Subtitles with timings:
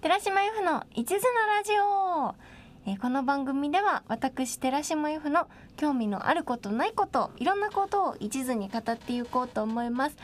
[0.00, 2.34] 寺島由布の一途なラジオ、
[2.86, 10.16] えーこの番組では私寺島由布の興味のあることないこといろんなことを一途に語っていこうと思います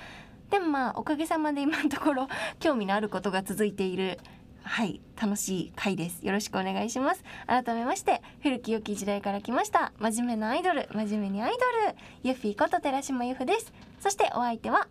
[0.50, 2.26] でもまあおかげさまで今のところ
[2.58, 4.18] 興味のあることが続いている
[4.62, 14.88] はい楽しい回ですよろしくお願いします改めまして古き良き時代から来ました真面目なアイドル真面目にアイドルユッフィーこと寺島由布ですそしてお相手は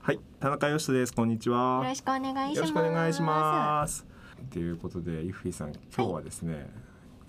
[0.00, 1.14] はい、田中義人です。
[1.14, 1.78] こんにちは。
[1.80, 4.11] よろしくお願いしますよろしくお願いします。
[4.50, 6.68] ということで、ゆっふいさん、今日はですね、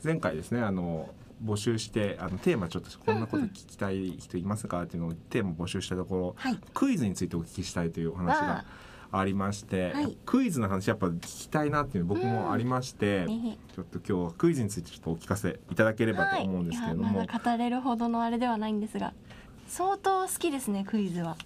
[0.03, 1.09] 前回ですね、あの
[1.43, 4.83] 募集して、あのテーマちょっとこんなこと聞きたい人いますか？
[4.83, 6.59] っていうのをテーマ募集したところ、はい。
[6.73, 8.65] クイズについてお聞きしたいというお話が
[9.11, 10.17] ありまして、はい。
[10.25, 13.57] クイズの話やっぱ聞きたいなっていう僕もありまして、ね。
[13.75, 19.13] ちょっと今日はクイズについてちょっとお聞かせいただければと思うんですけれども、はい、まだ語れるほどのあれではないんですが
[19.67, 21.37] 相当好きですねクイズは。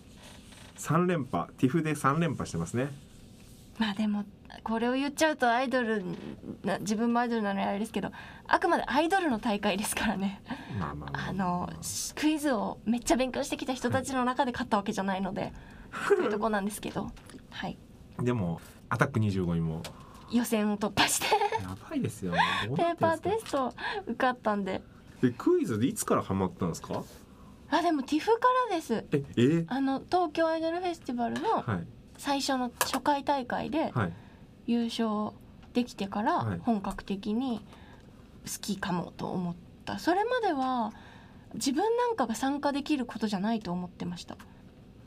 [0.76, 2.90] 三連覇、ティフで三連覇してますね。
[3.78, 4.26] まあでも
[4.64, 6.04] これを言っちゃうとアイドル
[6.64, 8.12] な自分もアイドルなのにあれですけど
[8.48, 10.42] あくまでアイドルの大会ですからね。
[10.80, 11.30] まあまあまあ。
[11.30, 11.70] あの
[12.16, 15.54] クイズをめっちゃ勉強してきた人たちの中で勝ったわけじゃないので
[16.08, 17.12] というとこなんですけど。
[17.52, 17.78] はい。
[18.20, 19.82] でもアタック25にも。
[20.32, 21.28] 予選を突破して。
[21.62, 22.34] やばいですよ。
[22.76, 23.74] ペーパーテスト
[24.08, 24.82] 受かったんで。
[25.22, 27.04] でクイズでいつからハマったんですか？
[27.70, 28.32] あでも TIFF か
[28.72, 29.06] らです。
[29.12, 31.88] ええあの東京アイドルフェスティバルのはい
[32.18, 34.14] 最初の初回大会ではい。
[34.66, 35.34] 優勝
[35.74, 36.60] できてからはい。
[36.60, 37.62] 本格的に
[38.46, 40.00] 好きかもと思った。
[40.00, 40.92] それまでは
[41.54, 44.38] 自分なんかが参加できることじゃないと思ってました。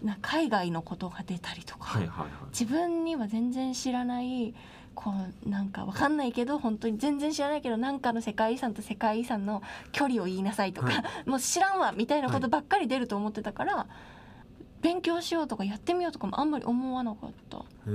[0.03, 2.29] な海外のことが出たりとか、はいはいはい。
[2.53, 4.55] 自分には全然知らない
[4.95, 5.13] こ
[5.45, 13.87] うなんかわかんないけど本当に全然知らないけどなんかの世界遺産と世界遺産の距離を言いなさいとか、は もう知らんわみたいなことばっかり出ると思ってたから、
[14.81, 17.59] 勉強しようとかやってみようとかもあんまり思わなかった。
[17.85, 17.91] け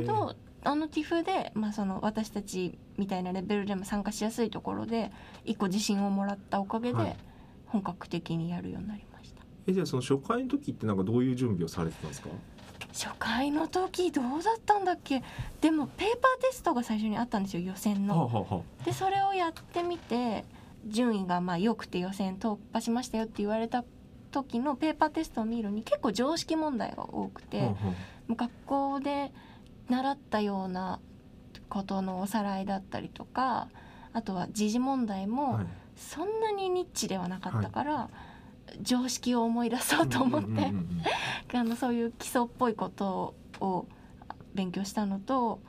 [0.00, 5.12] どあの TIFF で、まあ、その私たちみたいなレベルでも参加しやすいところで
[5.44, 7.16] 一個自信をもらったおかげではい
[7.66, 12.28] 本格的にやるようになりました、えじゃあその初回の時ってなんかどういう準備をされてたんですか？
[12.92, 15.22] 初回の時どうだったんだっけ？
[15.60, 18.26] でもペーパーテストが最初にあったんですよ予選はあ、の。
[18.26, 20.44] はあはでそれをやってみて
[20.86, 23.84] 順位がまあ良くて予選突破しましたよって言われた
[24.30, 27.74] 時のペーパーテストを見るに結構常識問題が多くて。
[28.28, 29.32] う学校で
[29.88, 30.98] 習ったような
[31.68, 33.68] ことのおさらいだったりとか
[34.12, 35.66] あとは時事問題あもはい。
[35.96, 38.10] そんなにニッチではなかったから、
[38.82, 40.70] 常識を思い出そうと思って、
[41.54, 43.86] あのそういう基礎っぽいことを
[44.54, 45.60] 勉強したのと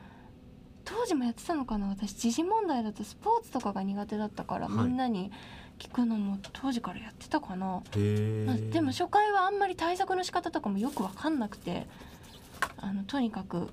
[0.83, 4.87] 当時もやってたのかな私時事問題だとスポーツとかが苦手だったから、はい。
[4.87, 5.31] みんなに
[5.77, 7.81] 聞くのも当時からやってたかな。
[7.95, 8.69] へまあえ。
[8.71, 11.87] でも初回はあんまり対策の仕方とかもよく分かんなくて
[12.77, 13.69] あのとにかく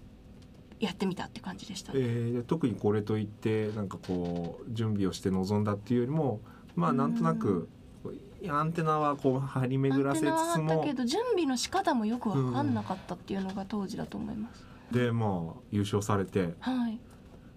[0.81, 6.41] やってみたって感じでした、えー、で特にこれといってなんかこう準備をして臨んだっていうよりも
[6.77, 7.69] まあなんとなく
[8.49, 10.85] アンテナはこう張り巡らせつつも。
[10.85, 16.55] けど準備の仕方もよく分かんなかったっていうのが当時だと思います、でまあ優勝されて。
[16.61, 16.99] はい。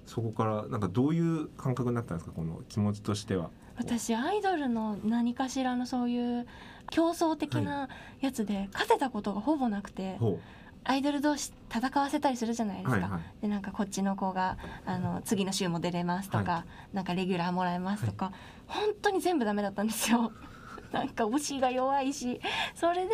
[0.06, 3.50] そこからなんかどういう感覚になったんですかこの気持ちとしては。
[3.78, 6.48] 私アイドルの何かしらのそういう
[6.90, 7.90] 競争的な
[8.22, 10.40] やつで勝てたことがほぼなくて、ほ
[10.84, 13.42] アイドル同士戦わせたりするじゃないですか、はいはい。
[13.42, 18.32] でなんかこっちの子があの次の週も出れますとか、はなんかレギュラーもらえますとか、
[18.68, 20.32] 本当に全部ダメだったんですよ。
[20.92, 22.40] なんか推しが弱いし
[22.74, 23.12] それで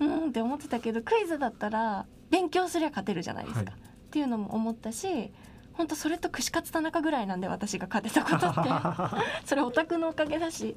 [0.00, 3.80] うんって思ってたけどクイズだったら勉強すりゃ勝てるじゃないですか、はい。
[3.80, 5.30] っていうのも思ったし
[5.80, 8.70] 本当それと串カツ田中ぐらいなんで私が勝てたことって。
[9.48, 10.76] それオタクのおかげだし。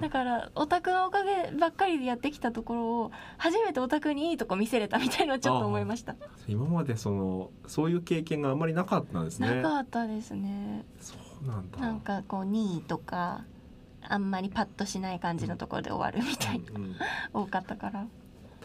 [0.00, 6.16] だからオタクのおかげばっかりでやってきたところを初めてオタクにいいとこ見せれたみたいなちょっと思いました、
[6.48, 9.62] 今までそのそういう経験があんまりなかったんですね。
[9.62, 11.78] なかったですねそうなんだ。
[11.78, 13.44] なんかこう2位とか
[14.02, 16.96] あんまりパッとしない感じのところで終わるみたいな、うんうん。
[17.32, 18.04] 多かったから。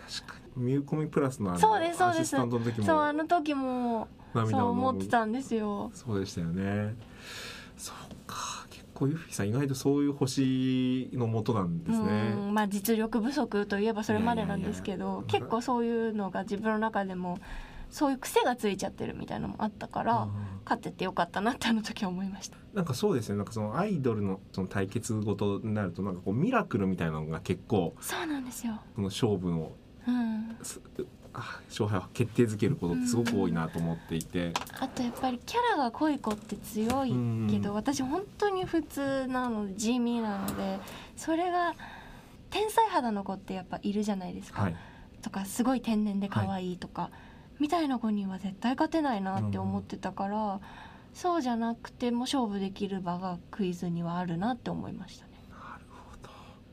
[0.07, 0.63] 確かに。
[0.63, 2.19] ミューコミプラスのあのそうですそうです。
[2.21, 2.85] アシスタントの時も。
[2.87, 5.91] そうあの時もそう思ってたんですよ。
[5.93, 6.95] そうでしたよね。
[7.77, 7.95] そう
[8.27, 8.65] か。
[8.69, 12.35] 結構ユッフィさん意外とそういう星のもとなんですね。
[12.37, 12.53] うん。
[12.53, 17.39] まあ実力不足といえばそれまでなんですけど結構そういうのが自分の中でも
[17.89, 20.31] そういう癖がついちゃってるみたいなのもあったからうん。
[20.65, 22.57] 勝っててよかったなってあの時は思いました。
[22.75, 23.37] なんかそうですね。
[23.37, 28.79] なんかそのアイドルのその対決ごとになるとなんかこうミラクルみたいなのが結構そうなんですよ。
[28.93, 29.71] その勝負の
[30.07, 30.57] うん
[31.33, 37.13] 勝敗を決定づけることってすごく多いなと思っていて、あとやっぱりキャラが濃い子って強い
[37.49, 40.79] けど私本当に普通なので地味なので
[41.15, 41.73] それが
[42.49, 44.75] 天才肌の子ってやっぱいるじゃないですか、はい。
[45.21, 47.11] とかすごい天然で可愛いとか、
[47.59, 50.59] みたいな子には絶対勝てないなって思ってたから、
[51.13, 55.31] そうじゃなくても勝負できる場がクイズにはあるなって思いましたね。
[55.49, 56.29] なるほど。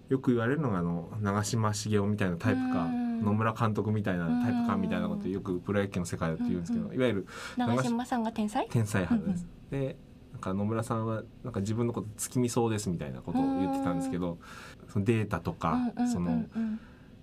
[0.08, 2.84] よく言われるのがあの長嶋茂雄みたいなタイプか。
[2.84, 7.26] うん野村監督みたいなタイプかみたいなことよくプロ野球の世界だと言うんですけど、うんいわゆる
[7.56, 8.66] 長嶋さんが天才？
[8.70, 9.46] 天才派です。
[9.70, 9.96] で
[10.32, 14.38] なんか野村さんはなんか自分のこと月見そうですみたいなことを言ってたんですけど
[14.88, 16.08] そのデータとか、うんうんうんうん。
[16.12, 16.44] その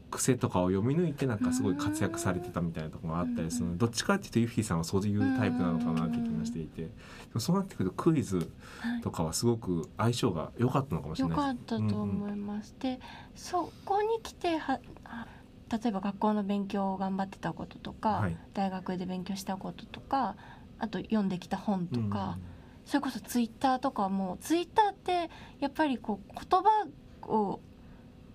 [0.10, 6.89] 癖とかを読み抜いてなんかすごい活躍されてたみたいなところがあったりするどっちかっていうとユッフィーさんはそういうタイプなのかなって気がしていてで
[7.34, 11.66] もそうなってくるとクイズはいとかはすごく相性が良かったのかもしれよないです。
[11.66, 12.75] かったと思います。
[12.80, 13.00] で
[13.34, 15.25] そこに来てはあ
[15.74, 18.38] 例えば学校の勉強を頑張ってたこととか、はい。
[18.54, 20.36] 大学で勉強したこととか
[20.78, 22.38] あと読んできた本とうんか、
[22.86, 26.88] それこそツイッターとかもツイッターってやっぱりこう言葉
[27.28, 27.60] を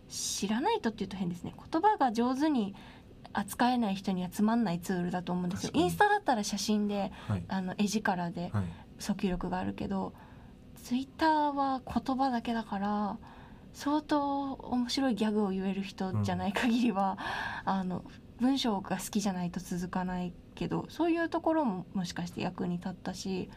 [0.09, 1.55] 知らないとっていうと変ですね。
[1.71, 2.75] 言葉が上手に
[3.33, 5.71] 扱えない人にはつまんないツールだと思うんですよ。
[5.75, 7.45] インスタだったら写真ではい。
[7.47, 8.65] あの絵力ではい。
[8.99, 10.13] 訴求力があるけど
[10.83, 13.19] ツイッターは言葉だけだから
[13.73, 17.19] 相当面白いギャグを言える人じゃない限りは、
[17.65, 18.05] あの
[18.41, 23.51] 文章が好きじゃないと続かないけどそういうところももしかして役に立ったし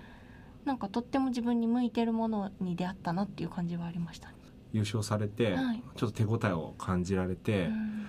[0.65, 4.35] なんかとっても自分に向いてるものに出会ったなっていう感じはありましたね。
[4.73, 8.07] 優勝されて、はいちょっと手応えを感じられてう、ん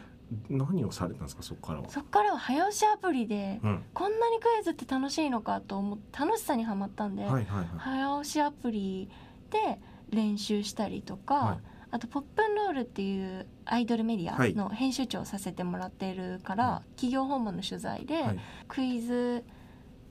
[0.49, 1.88] 何をされたんですかそこからは？
[1.90, 7.66] そっからは早押しアプリでうん、こんなにクイズって楽しいのかと思って楽しさにはまったんで、はいはいはい。
[7.76, 9.10] 早押しアプリ
[9.50, 9.78] で
[10.10, 18.39] 練習したりとか、はいあと「ポップンロール」っていうアイドルメディアの編集長をさせてもらっているから、は企業訪問の取材で、はい。
[18.67, 19.44] クイズ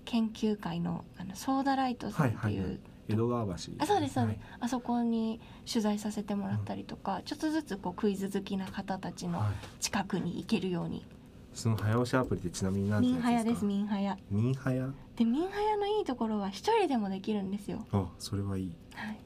[0.06, 2.80] 研究会のあのソーダライトさんっていう、はいはいはい。
[3.10, 4.40] 江戸川橋、あそうですそうです、はい。
[4.62, 9.82] あそこに取材させてもらったりとか、ちょっとずつこうクイズ好きな方たちのはい。
[9.82, 11.06] 近くに行けるように、
[11.54, 14.18] その早押しアプリってちなみに何てミンハヤですミンハヤ。
[14.30, 14.88] ミンハヤ？
[15.16, 18.76] でミンハヤのいいところは一人でもできるんですよ、あそれはいい。
[18.94, 19.20] はい、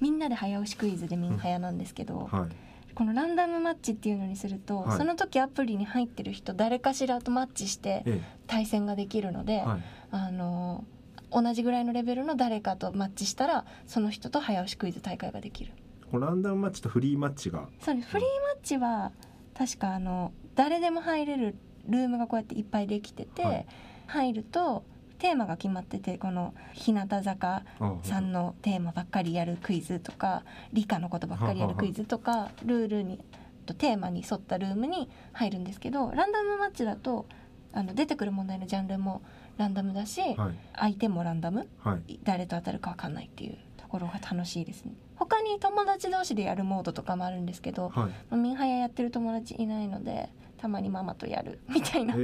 [0.00, 2.94] みんなで早押しクイズでミンハヤなんですけど、はい。
[2.94, 4.98] このランダムマッチっていうのにすると、はい。
[4.98, 9.82] その時アプリに入ってる人誰かしらとマッチしてえ対戦ができるので、えはい。
[10.10, 10.84] あの
[11.30, 15.72] 同じぐらいのレベルの誰かとマッチしたらその人と早押しクイズ大会ができる。
[16.10, 17.68] このランダムマッチとフリーマッチが。
[17.80, 18.08] そうです。
[18.08, 19.12] フリーマッチは
[19.54, 21.56] 確かあの誰でも入れる
[21.88, 23.66] ルームがこうやっていっぱいできてて、はい。
[24.06, 24.84] 入ると
[25.16, 33.20] テーマが決まっててこの日向坂あさんのテーマばっかりやるクイズとか理科のことばっかりやるクイズとかルールに
[33.66, 37.26] とテーマに沿ったルームに入るんですけどランダムマッチだと
[37.72, 39.22] あの出てくる問題のジャンルも
[39.58, 40.34] ランダムだし、はい。
[40.74, 42.18] 相手もランダムはい。
[42.24, 44.92] 誰と当たるか分かんないっていうところが楽しいですね。
[45.16, 47.94] 他に友達同士でやるモードとかもあるんですけど、はい。
[47.94, 50.28] まあミンハヤやってる友達いないので
[50.58, 52.22] たまにママとやるみたいな 感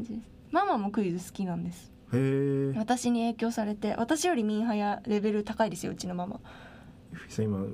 [0.00, 1.92] じですママもクイズ好きなんです。
[2.12, 2.78] へえ。
[2.78, 6.40] 私に影響されて私よりミンハヤレベル高いですようちのママ。
[7.38, 7.64] 今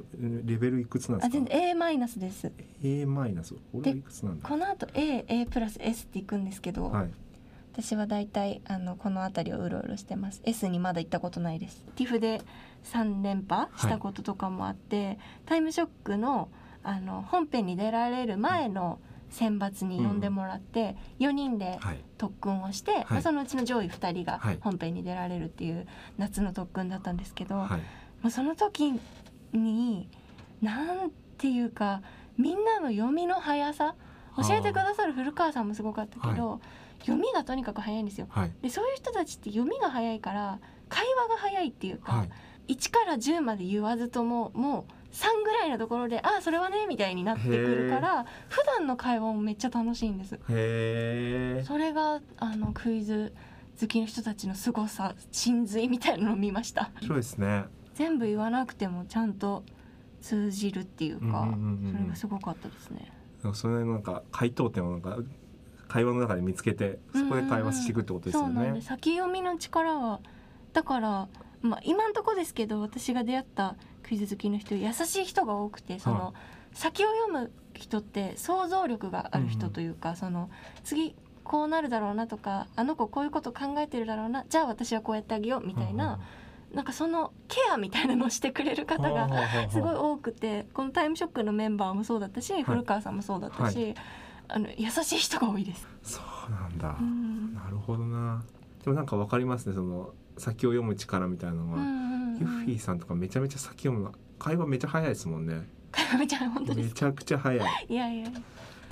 [0.45, 1.39] レベルいくつなんですか？
[1.39, 2.53] あ全然 A マイナスです。
[2.83, 4.49] A マイナス俺はいくつなんだ？
[4.49, 7.11] この後 AA プラス S っていくんですけど、はい。
[7.73, 10.41] 私はだいたいあのこの辺りをうろうろしてます。
[10.45, 11.85] S にまだ行ったことないです。
[11.97, 12.41] TIFF で
[12.85, 16.49] 3連覇したこととかもあって、タイムショックの
[16.85, 19.01] あの本編に出られる前の
[19.35, 22.05] 選抜に呼んでもらって、4人ではい。
[22.17, 24.59] 特訓をして、まあそのうちの上位2人がはい。
[24.61, 25.87] 本編に出られるっていう
[26.17, 27.71] 夏の特訓だったんですけど、はい。
[28.23, 28.99] もうその時
[29.53, 30.09] に
[30.63, 32.03] なんていうか
[32.39, 33.97] みんなの読みの速さ
[34.37, 36.61] 教えてくださる古川さんもすごかったけど、
[37.01, 38.29] 読みがとにかく速いんですよ。
[38.31, 38.53] はい。
[38.63, 42.31] でそういう人たちって読みが速いから会話が速いっていうか、はい
[42.69, 50.39] 1から10まで言わずとももう3ぐらいのところで「あそれはね」みたいになってくるから普段の会話もめっちゃ楽しいんです。
[51.67, 53.33] それがあのクイズ
[53.81, 56.91] 好きの人たちの凄さ真髄みたいなのを見ました。
[56.95, 57.65] 面白いですね。
[57.95, 59.65] 全部言わなくてもちゃんと
[60.21, 61.49] 通じるっていうか、
[61.93, 63.13] それがすごかったですね。
[63.53, 65.19] それなんか回答点をなんか
[65.87, 68.81] 会話の中で見つけてそこで会話していくってことですよね。
[68.81, 70.21] 先読みの力は
[70.73, 71.29] だから、
[71.65, 76.33] まあ、今んとこですけど私が出会ったクイズ好きの人優しい人が多くてその、は
[76.75, 80.51] 先を読む人って想像力がある人というか、その
[80.85, 86.21] 次こうなるだろうなとかあの子こういうこと考えてるだろうなじゃあ私はこうやってあげようみたいな、
[86.75, 89.29] なんかそのケアみたいなのをしてくれる方が
[89.71, 93.95] すごい多くてこのタイムショックのメンバーもそうだったし、古川さんもそうだったし、
[94.49, 95.89] あの優しい人が多いです。
[96.03, 97.55] そうなんだ、うん。
[97.55, 98.43] なるほどな。
[98.85, 105.63] でもなんかわかりますねその先を読む力みたいなのは、ユッフィーさんとかめちゃめちゃ先読むの会話めちゃ早いですもんね。
[106.19, 107.87] めちゃ本当めちゃくちゃ早い。
[107.89, 108.29] いやいや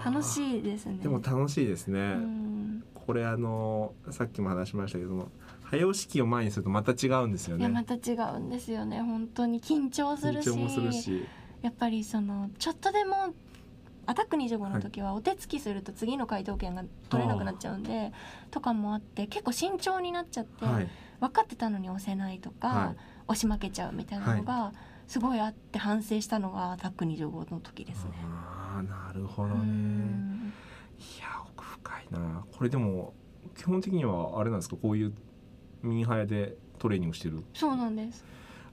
[0.04, 0.98] 楽しいですね。
[1.02, 2.84] でも楽しいですね、うん。
[2.94, 5.28] これあのさっきも話しましたけども
[5.64, 7.62] 早押し機を前にするとまた違うんですよね。
[7.62, 9.00] いやまた違うんですよね。
[9.00, 10.42] 本当に緊張する
[10.92, 11.26] し。
[11.62, 13.34] やっぱりそのちょっとでも
[14.06, 18.12] アタック25の時はお手つきすると次の回答権が取れなくなっちゃうんで
[18.50, 20.88] とかもあって結構慎重になっちゃって、はい
[21.22, 22.96] 分かってたのに押せないとか、はい。
[23.28, 24.72] 押し負けちゃうみたいなのが
[25.06, 28.10] すごいあって反省したのがアタック25の時ですね。
[28.24, 30.52] ああなるほどうねん。
[30.98, 32.44] いや奥深いな。
[32.50, 33.14] これでも
[33.56, 34.76] 基本的にはあれなんですか？
[34.76, 35.14] こういう
[35.82, 37.44] ミニハヤでトレーニングしてる？
[37.54, 38.24] そうなんです。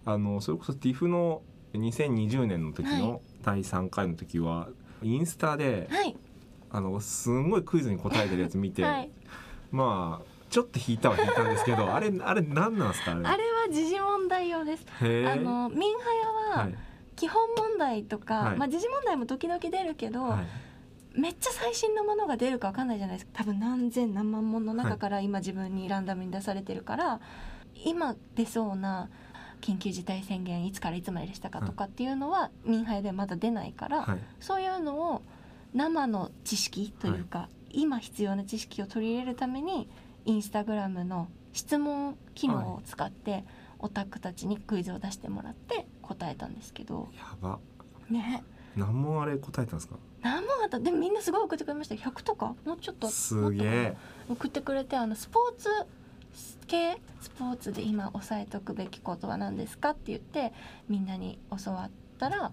[0.06, 4.70] あのそれこそ TIFF の2020年の時はの第3回の時は、
[5.04, 6.18] インスタではい、
[6.72, 9.12] あのすんごいクイズに答えてるやつ見て、 はい、
[9.72, 13.26] まあちょっと引いたは引いたんですけどあれあれ何なんですかあれ？
[13.26, 14.86] あれは時事問題用です。
[15.00, 16.76] あのミンハヤははい。
[17.16, 18.58] 基本問題とか、はい。
[18.58, 21.20] まあ時事問題も時々出るけど、はい。
[21.20, 23.32] めっちゃ最新のものが出るかわかんないじゃないですか。
[23.40, 27.20] 多分何千何万本の中から今自分にランダムに出されてるから、
[27.84, 29.10] 今出そうな
[29.60, 34.20] 緊急事態宣言いつからいつまででしたかとかっていうのは民杯ではまだ出ないから、はい。
[34.40, 35.22] そういうのを
[35.74, 39.90] 生の知識というか、今必要な知識を取り入れるために
[40.26, 43.44] インスタグラムの質問機能を使って、
[43.80, 47.10] オタクたちにクイズを出してもらって答えたんですけど。
[47.16, 47.60] やば。
[48.10, 48.44] ね。
[48.76, 49.96] 何問あれ答えたんですか？
[50.22, 50.80] 何問あった？
[50.80, 52.56] でもみんなすごい送ってくれました100とか？
[52.66, 53.08] もうちょっと。
[53.08, 53.98] すげえ。
[54.30, 55.70] 送ってくれてあのスポーツ
[56.68, 56.98] 系？
[57.20, 60.54] スポーツで今押さえとくべきことは何ですかって言って
[60.88, 62.52] みんなに教わったら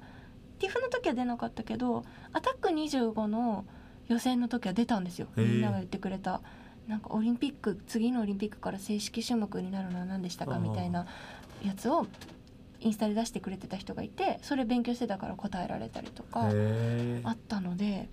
[0.58, 3.66] TIFF の時は出なかったけどアタック25の
[4.08, 5.26] 予選の時は出たんですよ。
[5.37, 6.40] みんなが言ってくれた。
[6.88, 11.06] なんかオリンピック次のオリンピックから正式種目になるのは何でしたかみたいな
[11.64, 12.06] やつを
[12.80, 18.08] インスタで出してくれてた人がいてそれ勉強してたから答えられたりとかへあったので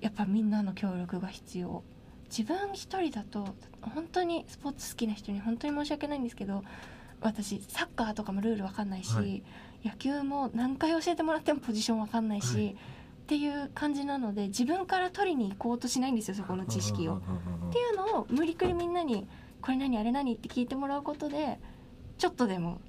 [0.00, 1.82] やっぱみんなの協力が必要。
[2.28, 3.54] 自分一人だと
[3.94, 6.64] 本当にスポーツ好きな人に本当に申し訳ないんですけど
[7.20, 9.44] 私サッカーとかもルールわかんないし、はい。
[9.84, 12.76] 野球も何回教えてもらってもポジションわかんないし、はい
[13.26, 17.16] っていう感じなので自分から取りに行こうとしないんですよそこの知識を。
[17.16, 17.20] っ
[17.72, 19.26] ていうのを無理くりみんなに
[19.60, 21.58] 「これ何あれ何?」って聞いてもらうことで
[22.18, 22.80] ちょっとでも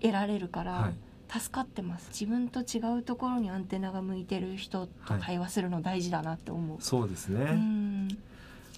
[0.00, 0.72] 得られるから。
[0.72, 0.94] はい。
[1.40, 2.08] 助かってます。
[2.10, 8.08] 自分と違うところにアンテナが向いてる人と会話するの大事だなって思う、そうですね、うん。
[8.08, 8.14] で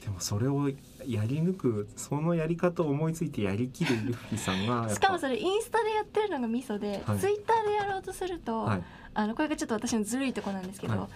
[0.06, 7.18] もそれをやり抜くそのやり方を思いついてやりきるユッフィさんがしかもそれインスタでやってるのがミソで、はい。
[7.18, 8.82] ツイッターでやろうとすると、はい
[9.14, 11.08] あのこれがちょっと私のずるいとこなんですけど、はい。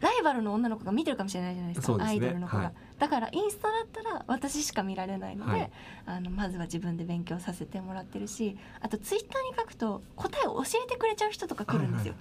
[0.00, 1.96] ライバルの女の子が見てるかもしれないじゃないですか。
[1.96, 2.04] ね。
[2.04, 2.72] アイドルの子が、はい。
[2.98, 5.70] だからインスタだったら私しか見られないので、はい。
[6.06, 12.14] あのまずは自分で勉強させてもらってるしあとツイッターに書くと答えを教えてくれちゃう人とか来るんですよ、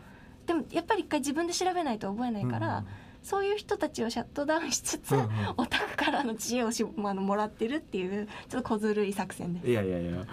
[0.46, 2.84] でもやっぱり一回自分で調べないと覚えないから、
[3.24, 5.28] そういう人たちをシャットダウンしつつ、うんうん。
[5.58, 9.70] オタクからの知恵をしあのもらってるっていうちょっと小ずるい作戦です。
[9.70, 10.26] いやいやいや。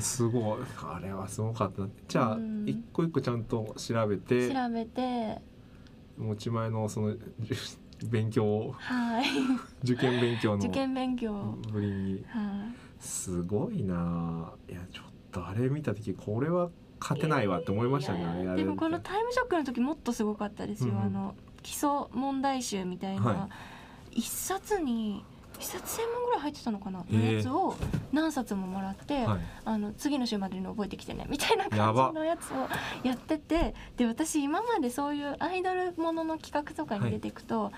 [0.00, 0.58] すごい。
[0.82, 1.82] あれはすごかった。
[2.08, 2.68] じゃあうん。
[2.68, 5.40] 一個一個ちゃんと調べて調べて。
[6.16, 7.16] 持ち前のその
[8.04, 9.24] 勉強をはい。
[9.84, 12.24] 受験勉強の受験勉強、ぶりに。
[12.28, 12.74] はい。
[13.00, 14.52] すごいな。
[14.68, 18.56] いやちょっとあれ見た時これは勝てないわって思いましたね。
[18.56, 21.04] でもこのタイムショックの時もっとすごかったですよ、うんうん。
[21.04, 23.48] あの基礎問題集みたいな、は
[24.12, 25.24] 一冊に
[25.58, 27.74] 一冊千万ぐらい入ってたのかなのやつを
[28.12, 29.40] 何冊ももらって、はい。
[29.64, 32.68] あの次の週までに覚えてきてねみたいな感じのやつを
[33.06, 37.72] やっててで私今までそういうアイドルものの企画とかに出ていくと、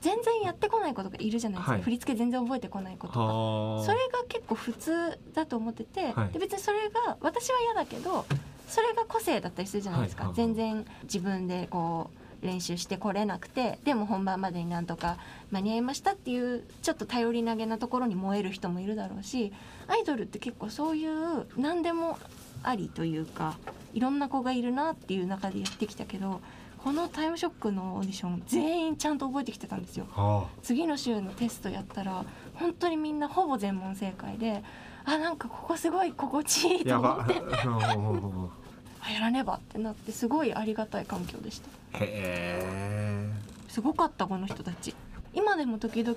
[0.00, 1.82] 全然やってこない子とかいるじゃないですか、はい。
[1.82, 3.20] 振り付け全然覚えてこない子とか。
[3.20, 3.84] はあ。
[3.84, 6.32] それが結構普通だと思ってて、はい。
[6.32, 8.24] で別にそれが私は嫌だけど
[8.68, 10.32] それが個性だったりするじゃないですか、はい。
[10.32, 10.38] はい。
[10.38, 10.54] はい。
[10.54, 15.18] 全然自分でこう練習してこれなくてでも本番までになんとか
[15.50, 19.52] 間に合いましたっていうちょっと頼り投げなところに燃える人もいるだろうし
[19.88, 22.18] アイドルって結構そういう何でも
[22.62, 23.58] ありというか
[23.94, 26.40] いろんな子がいるなっていう中でやってきたけど
[26.78, 30.06] このタイムショックのオーディション全員ちゃんと覚えてきてたんですよ。
[30.12, 32.24] は次の週のテストやったら
[32.54, 34.62] 本当にみんなほぼ全問正解で
[35.04, 37.42] あなんかここすごい心地いいと思って。
[39.06, 43.32] あやらねばってなってすごいありがたい環境でしたへえ
[43.68, 44.94] すごかったこの人たち。
[45.34, 46.16] 今でも時々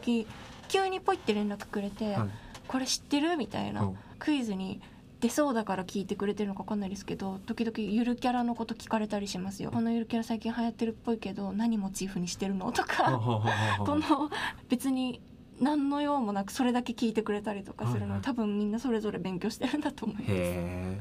[0.70, 2.30] 急にポイって連絡くれて「はい。
[2.68, 3.98] これ知ってる?」みたいな、うん。
[4.18, 4.82] クイズに
[5.20, 9.72] 出そうだから聞いてくれてるのか分かんないですけど時々ゆるキャラのこと聞かれたりしますよ。
[9.72, 12.72] このゆるキャラ最近流行ってるっぽいけど何モチーフにしてるの？
[12.72, 13.20] とか
[13.86, 14.30] この
[14.70, 15.22] 別に
[15.60, 18.22] 何の用もなくそれだけ聞いてくれたりとかするの、はいはい。
[18.22, 20.24] 多分みんなそれぞれ勉強してるんだと思いま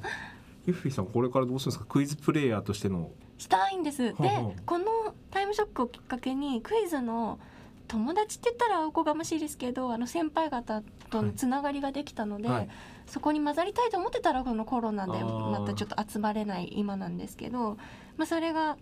[0.02, 0.08] す。
[0.68, 1.84] へえユッフィさんこれからどうするんですか？
[1.86, 3.10] クイズプレイヤーとしての。
[3.38, 4.02] したいんです。
[4.02, 4.62] でほうほう。
[4.66, 4.86] この
[5.30, 7.38] タイムショックをきっかけにクイズの
[7.86, 12.68] 友達って言ったらおこがましいですけどあの先輩方とのつながりができたので、はい。
[13.06, 17.78] そこに混ざりたいと思ってたらこのコロナでまたちょっと集まれない今なんですけど、
[18.18, 18.76] まあ、それが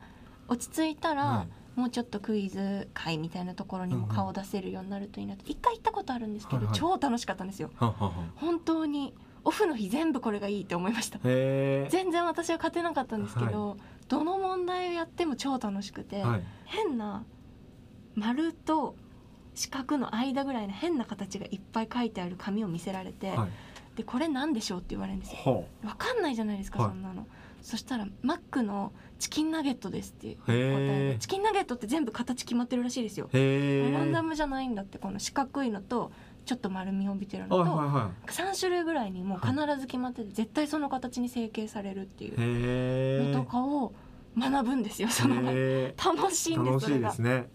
[0.48, 5.44] 落ち着いたら、はもうちょっとクイズ会みたいなところにも顔を出せるようになるといいなと。
[5.46, 6.74] 一回行ったことあるんですけど、はいはい。
[6.76, 7.70] 超楽しかったんですよ。
[7.76, 9.14] ははは本当に
[9.46, 11.20] オフの日全部これがいいって思いました。
[11.20, 13.76] 全然私は勝てなかったんですけど、
[14.08, 16.42] どの問題をやっても超楽しくて、はい。
[16.64, 17.24] 変な
[18.16, 18.96] 丸と
[19.54, 23.50] 四角の間ぐらいの変な形がいっぱい書いてある紙を見せられて、はい。
[23.94, 25.36] でこれなんでしょうって言われるんですよ。
[25.38, 26.90] ほわかんないじゃないですか、はい。
[26.90, 27.26] そんなの。
[27.62, 33.28] そしたらマックのチキンナゲットですって答へえチキンナゲットって全部形決まってるらしいですよ。
[33.32, 36.10] ランダムじゃないんだってこの四角いのと
[36.46, 43.92] ちょっと丸みを帯びてるのと、はいはいは3種類ぐらいにもう必ず決まってて絶対その形に成形されるっていいうのとかを
[44.38, 47.12] 学ぶんですよその楽しいんえ楽しいでですそれが。
[47.12, 47.48] すね。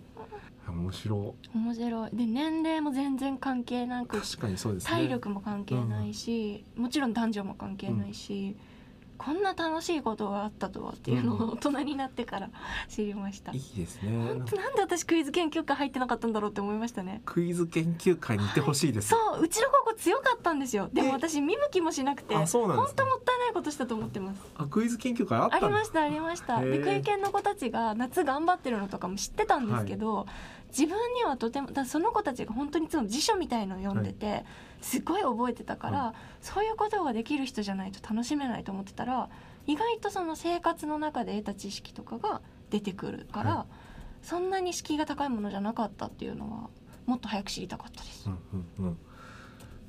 [0.67, 2.09] 面白面白い。
[2.13, 4.89] で年齢も全然関係なく確かにそうですね。
[4.91, 8.55] 体力も関係ないし、もちろん男女も関係ないし、
[9.23, 11.41] こんな楽しいことがあったとはっていうのうん。
[11.49, 12.49] を大人になってから
[12.89, 14.11] 知りました、いいですね。
[14.11, 17.21] 本当なんで私クイズ研究会入ってなかったんだろうって思いましたね。
[17.25, 20.89] クイズ研究会に行ってほしいです、そううちの高校強かったんですよ。
[20.91, 21.11] でもえ？
[21.11, 24.41] 私見向きもしなくて本当もったいないことしたと思ってます。
[24.57, 25.67] あクイズ研究会あったんだ。
[25.67, 26.61] ありましたありました。
[26.61, 30.25] でクイ研の子たちが夏頑張ってるのとかも知ってたんですけど、
[30.71, 34.45] 自分にはとてもだその子たちが本当にいつも辞書みたいのを読んでて、
[34.81, 39.29] すごい覚えてたから、はそういうことができる人じゃないと楽しめないと思ってたら
[39.67, 43.65] 意外とその生活の中で得た知識とかが出てくるから、は
[44.21, 46.69] そんなに敷居が高いものじゃなかったっていうのは
[47.05, 48.27] もっと早く知りたかったです。
[48.27, 48.37] うん
[48.79, 48.97] うんうん。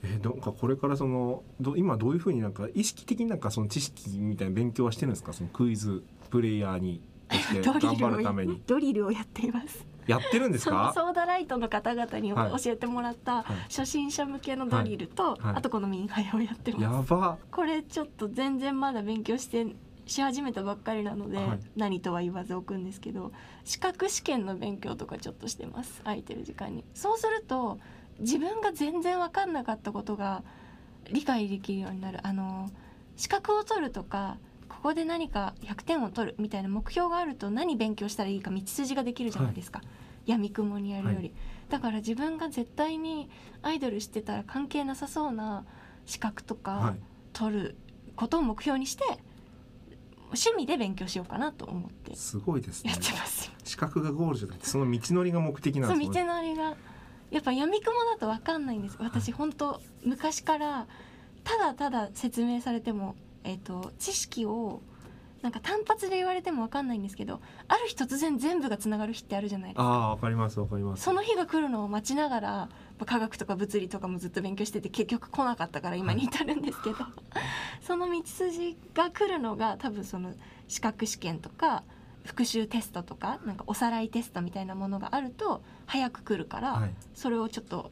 [0.05, 5.33] えー、なんかこれからそのど今どういうふうになんか意識的になんかその知識みたいな勉強はしてるんですか？
[5.33, 8.61] そのクイズプレイヤーにとして 頑張るために。
[8.67, 9.87] ドリルをやっています。
[10.07, 12.63] やってるんですそのかソーダライトの方々にはい。
[12.63, 13.45] 教えてもらったはい。
[13.69, 15.57] 初心者向けのドリルと、はい。
[15.57, 16.83] あとこのミンハヤをやってます。
[16.83, 17.39] やば。
[17.51, 19.67] これちょっと全然まだ勉強して
[20.07, 21.61] し始めたばっかりなので、はい。
[21.77, 23.33] 何とは言わず置くんですけど
[23.65, 26.01] 資格試験の勉強とかちょっとしてます。
[26.05, 26.85] 空いてる時間に。
[26.95, 27.79] そうすると
[28.19, 30.43] 自分が全然分かんなかったことが
[31.11, 32.21] 理解できるようになる。
[32.23, 32.71] あの
[33.17, 34.38] 資格を取るとか
[34.83, 39.81] ここで何か100点を取るみたいな目標があると何勉強したらいいか道筋ができるじゃないですか、
[40.27, 41.33] やみくもにやるより、はい。
[41.68, 43.31] だから自分が絶対に
[43.62, 45.64] アイドルしてたら関係なさそうな
[46.05, 47.01] 資格とか、はい。
[47.33, 47.77] 取る
[48.16, 49.05] ことを目標にして
[50.27, 52.90] 趣味で勉強しようかなと思ってすごいですね。
[52.90, 53.53] やってますよ。
[53.62, 56.75] 資格がゴールじゃなくてその道のりが目的なんそう道ですねのりが。
[57.31, 58.97] やっぱ闇雲だと分かんないんです。
[58.99, 60.88] 私本当昔から
[61.45, 64.83] ただただ説明されても、えー、と知識を
[65.42, 69.83] なんか単発で言われても分かんないんですけどある日突然全部がつながる日ってあるじゃないですか。
[69.83, 71.02] ああわかりますわかります。
[71.02, 72.68] その日が来るのを待ちながらま
[73.00, 76.96] あ科学とか物理とかもずっと勉強してて結局来なかったから今に至るんですけど、
[77.83, 80.33] その道筋が来るのが多分その
[80.68, 81.83] 資格試験とか
[82.24, 86.94] 復習テストとかなんかおさらいテストみたいなものがあると早く来るから、はい。
[87.14, 87.90] それをちょっと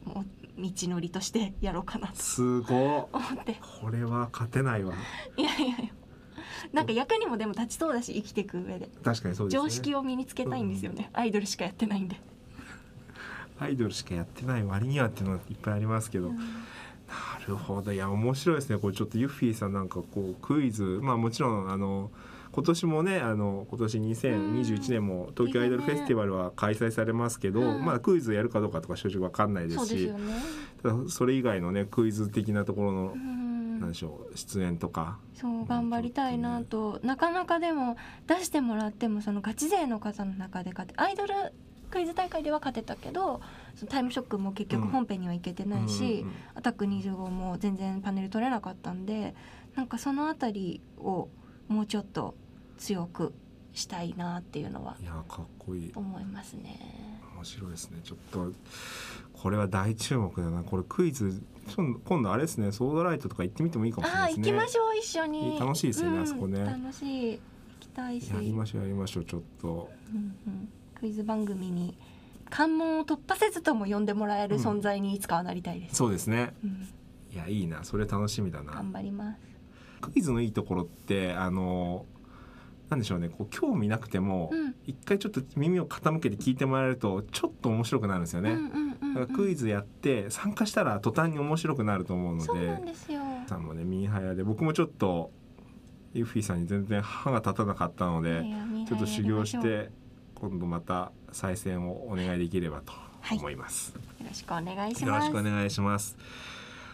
[0.61, 2.15] 道のりとしてやろうかなと。
[2.15, 3.53] すご思って。
[3.53, 4.93] いこれは勝てないわ。
[5.37, 5.75] いやいやいや。
[6.73, 8.89] なんか役にもでも立ちそうだし生きていく上で。
[9.03, 9.63] 確かにそうですね。
[9.63, 12.19] 常識を身につけたいんですよね、アイドルしかやってないんで。
[13.59, 16.37] アイドルしかやってない割にはっていうのがいっぱいありますけど、うん。
[16.37, 16.43] な
[17.47, 17.91] るほど。
[17.91, 18.77] いや面白いですね。
[18.77, 20.99] これちょっとユッフィーさんなんかこうクイズ。
[21.01, 22.09] まあもちろんあの
[22.51, 27.85] 今年もねあの今年2021年も東京アイドルフェスティバルは開催されますけど、うん。
[27.85, 30.11] まあクイズやるかどうかとか正直わかんないですし
[31.09, 33.79] それ以外のねクイズ的なところの、うん。
[33.81, 35.17] なんでしょう出演とか。
[35.33, 41.33] そう頑張りたいなと、なかなかでも出してもらってもそのガチ勢の方の中で勝てアイドル
[41.89, 43.41] クイズ大会では勝てたけど
[43.75, 49.35] そのタイムショックも結局本編には行けてないし、アタック25も全然パネル取れなかったんで
[49.75, 51.29] なんかそのあたりを
[51.71, 52.35] もうちょっと
[52.77, 53.33] 強く
[53.73, 55.91] したいなっていうのはいやかっこいい。
[55.95, 57.19] 思いますね。
[57.35, 57.99] 面白いですね。
[58.03, 58.51] ちょっと
[59.33, 60.63] これは大注目だな。
[60.63, 61.41] これクイズ
[61.75, 62.71] 今度今度あれですね。
[62.71, 64.51] ソードライトとか行ってみてもいいかもしれないですね。
[64.51, 65.59] 行きましょう一緒に。
[65.59, 66.59] 楽しいですよねうんあそこね。
[66.59, 67.31] 楽しい。
[67.35, 67.39] 行
[67.79, 68.29] きたいし。
[68.29, 69.89] やりましょうやりましょうちょっと。
[70.13, 71.97] うんうん、クイズ番組に
[72.49, 76.53] 関門を突破せずとも呼んでもらえる存在にいつかはなりたいです、そうですね。
[76.65, 76.89] うん。
[77.31, 77.85] いやいいな。
[77.85, 78.73] それ楽しみだな。
[78.73, 79.50] 頑張ります
[80.01, 82.05] クイズのいいところってあの
[82.89, 84.75] なんでしょうねこう興味なくても、うん。
[84.85, 88.57] 一回ちょっと耳を傾けて聞いてもらえるとちょっと面白くなるんですよね、
[89.15, 92.81] だからクイズやって参加したら途端に面白くなると思うので
[93.47, 95.31] さんもねミーハヤで僕もちょっと
[96.13, 98.43] ユッフィーさんに全然歯が立たなかったので
[98.87, 99.89] ちょっと修行して
[100.35, 102.93] 今度また再戦をお願いできればと
[103.31, 106.17] 思います、よろしくお願いしよろますしくお願いします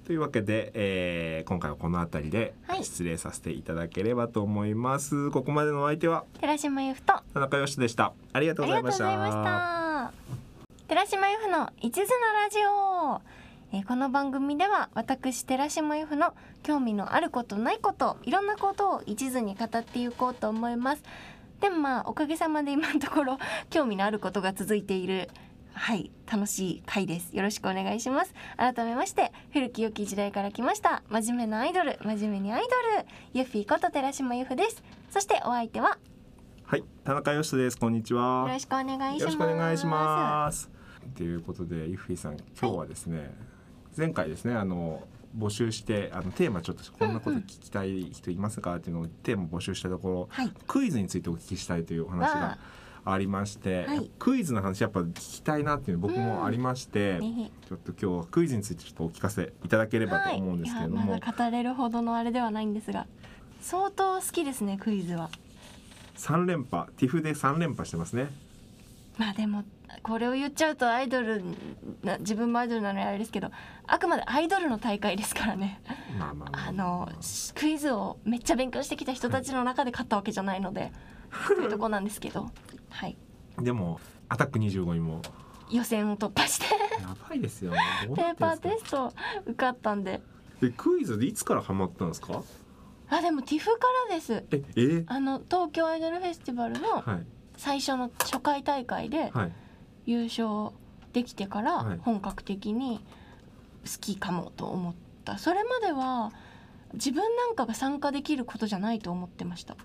[0.07, 2.83] というわけで、えー今回はこの辺りではい。
[2.85, 8.13] 失礼させていただければと思います、ここまでのお相手は寺島由布と田中義でした。
[8.31, 10.13] ありがとうございました。
[10.87, 12.07] 寺島由布の一途な
[12.43, 13.21] ラジオ、
[13.73, 21.03] えーこの番組では私寺島由布の興味のあることないこといろんなことを一途に語っていこうと思います。
[21.59, 23.37] でもまあおかげさまで今のところ
[23.69, 25.29] 興味のあることが続いている
[25.77, 27.35] はい楽しい回です。
[27.35, 28.33] よろしくお願いします。
[28.57, 32.67] 改めまして古き良き時代から来ました真面目なアイドル真面目にアイド
[33.01, 34.83] ルユッフィーこと寺島由布です。
[35.11, 35.97] そしてお相手は
[36.63, 37.77] はい田中義です。
[37.77, 38.45] こんにちは。
[38.47, 39.19] よろしくお願いします。
[39.21, 40.69] よろしくお願いします。
[41.15, 43.33] ということで、イフィさん、今日はですね、
[43.95, 48.75] 前回ですね、あの募集して、あのテーマちょっとこんなこと聞きたい人いますか？
[48.75, 50.51] っていうのをテーマ募集したところ、はい。
[50.67, 52.57] クイズについてお聞きしたいというお話が
[53.05, 54.11] ありまして、はい。
[54.19, 57.51] クイズの話やっぱ聞きたいなっていうの僕もありまして、ね。
[57.67, 63.07] ちょっと今日はクイズについてちょっとお聞かせいただければと思うんですけれども、はい、まだ語れるほどのあれではないんですが。
[63.61, 65.29] 相当好きですねクイズは。
[66.15, 68.27] 三連覇、ティフで三連覇してますね。
[69.17, 69.63] まあでも
[70.03, 71.43] これを言っちゃうとアイドル
[72.03, 73.51] な自分もアイドルなのにあれですけど
[73.87, 75.81] あくまでアイドルの大会ですからね。
[76.19, 77.09] あの
[77.55, 80.91] クイズをめっちゃ勉強してきた人たちの中で勝ったわけじゃないので
[81.47, 82.51] というとこなんですけど
[82.89, 83.17] はい。
[83.59, 85.21] でもアタック25にも。
[85.69, 86.65] 予選を突破して。
[87.01, 87.73] やばいですよ。
[88.15, 89.13] ペーパーテスト
[89.45, 90.21] 受かったんで。
[90.61, 92.41] でクイズでいつからハマったんですか？
[93.09, 93.71] あでも TIFF か
[94.09, 94.43] らです。
[94.51, 95.03] ええ？
[95.07, 97.25] あの東京アイドルフェスティバルのはい。
[97.57, 99.51] 最初の初回大会ではい。
[100.05, 100.73] 優勝
[101.13, 101.97] できてからはい。
[101.99, 103.03] 本格的に
[103.83, 104.95] 好きかもと思っ
[105.25, 105.37] た。
[105.37, 106.31] それまでは
[106.93, 109.75] 自分なんかが参加できることじゃないと思ってました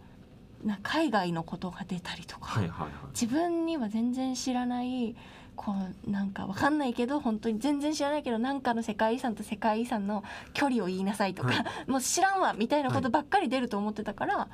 [0.65, 2.91] な海外のことが出たりとか、はいはいはい。
[3.13, 5.17] 自分には全然知らない
[5.57, 5.75] こ
[6.07, 14.49] うなんかわかんないけど本当に全然知らないけどなんかの世界遺産と世界遺産の距離を言いなさいとか、はもう知らんわみたいなことばっかり出ると思ってたから、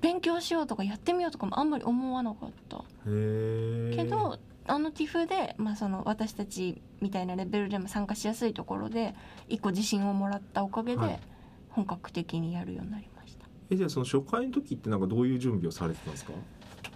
[0.00, 2.78] 勉強しようとかやってみようとかもあんまり思わなかった。
[3.04, 9.14] けどあの TIFF で、まあ、その私たちみたいなレベルでも参加しやすいところで
[9.48, 11.20] 一個自信をもらったおかげはいで
[11.70, 13.19] 本格的にやるようになりました、
[13.70, 16.32] えじゃあその初回の時ってなんかどういう準備をされてたんですか？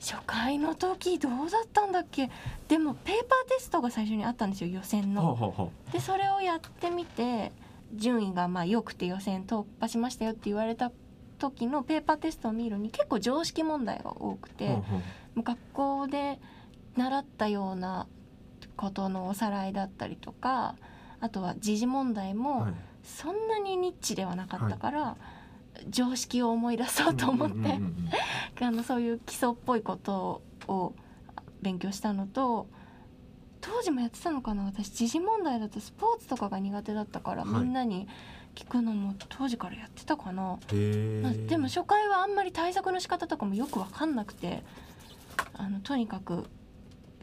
[0.00, 2.30] 初回の時どうだったんだっけ？
[2.68, 5.34] でもペーパーテストが最初にあったんですよ予選はあ、の。
[5.34, 7.52] はあはでそれをやってみて
[7.94, 10.90] 順位がまあ良くて予選突破しましたよって言われた
[11.38, 14.68] 時のペーパーテストを見るに結構常識問題が多くて。
[14.68, 14.82] あ、はあは
[15.34, 16.38] もう学校で
[16.96, 18.06] 習ったような
[18.76, 20.76] ことのおさらいだったりとか
[21.20, 25.16] あとは時事問題あもはいそんなにニッチではなかったから、
[25.88, 27.78] 常識を思い出そうと思って、
[28.64, 30.94] あのそういう基礎っぽいことを
[31.62, 32.66] 勉強したのと
[33.60, 38.06] 当時もやってたのかな私時事問題だとスポーツとかが苦手だったから、はいみんなに
[38.54, 40.58] 聞くのも当時からやってたかな。
[40.72, 41.46] へまあえ。
[41.48, 44.62] でも初回はあんまり対策の仕方とかもよく分かんなくて
[45.54, 46.44] あのとにかく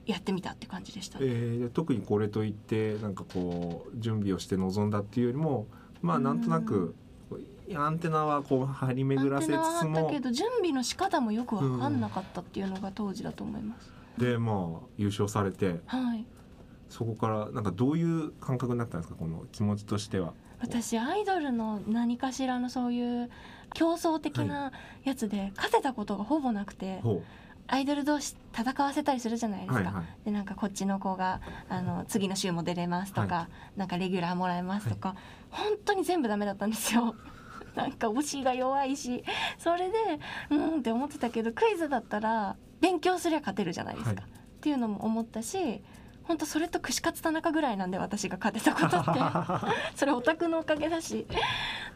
[0.05, 5.67] やってみたって感じでした、えー、特にこれといってなんかこう準備をして臨んだっていうよりも
[6.01, 6.95] まあなんとなく
[7.75, 15.79] アンテナはこう張り巡らせつつアンテナはあったもけど準備の仕方もよく分かんなかったっていうのが当時だと思います、でまあ優勝されて。
[15.85, 16.25] はい。
[16.89, 20.33] そこからなんかどういう感覚になったんですかこの気持ちとしては。
[20.59, 23.31] 私アイドルの何かしらのそういう
[23.73, 27.23] 競争的なやつで勝てたことがほぼなくて、ほ
[27.67, 30.25] アイドル同士戦わせたりするじゃないですか、はいはい。
[30.25, 35.15] でなんかこっちの子があの次の週も出れますとか、はなんかレギュラーもらえますとか、
[35.49, 37.15] 本当に全部ダメだったんですよ。
[37.75, 39.23] なんか推しが弱いし
[39.57, 39.93] それで
[40.49, 44.29] うんって思ってたけどクイズだったら勉強すりゃ勝てるじゃないですか、はい。
[44.29, 45.81] っていうのも思ったし
[46.23, 49.19] 本当それと串カツ田中ぐらいなんで私が勝てたことって。
[49.95, 51.25] それオタクのおかげだし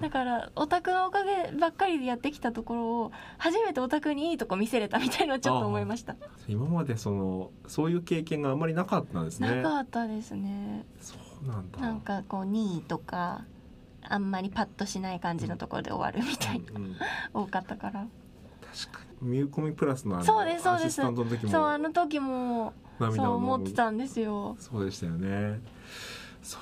[0.02, 6.16] だからオタクのおかげばっかりでやってきたところを初めてオタクにいいとこ見せれたみたいなちょっと思いました、
[6.48, 9.62] 今までそのそういう経験があんまりなかったんですね。
[9.62, 11.80] なかったですねそうなんだ。
[11.80, 13.46] なんかこう2位とか
[14.02, 16.96] あんまりパッとしない感じのところで終わるみたいな、うんうん。
[17.34, 18.06] 多かったから。
[18.74, 19.30] 確かに。
[19.30, 20.86] ミューコミプラスのあのそうですそうです。
[20.86, 24.58] アシスタントの時そうもあの時もそう思ってたんですよ。
[24.60, 25.60] そうでしたよね。
[26.44, 26.62] そう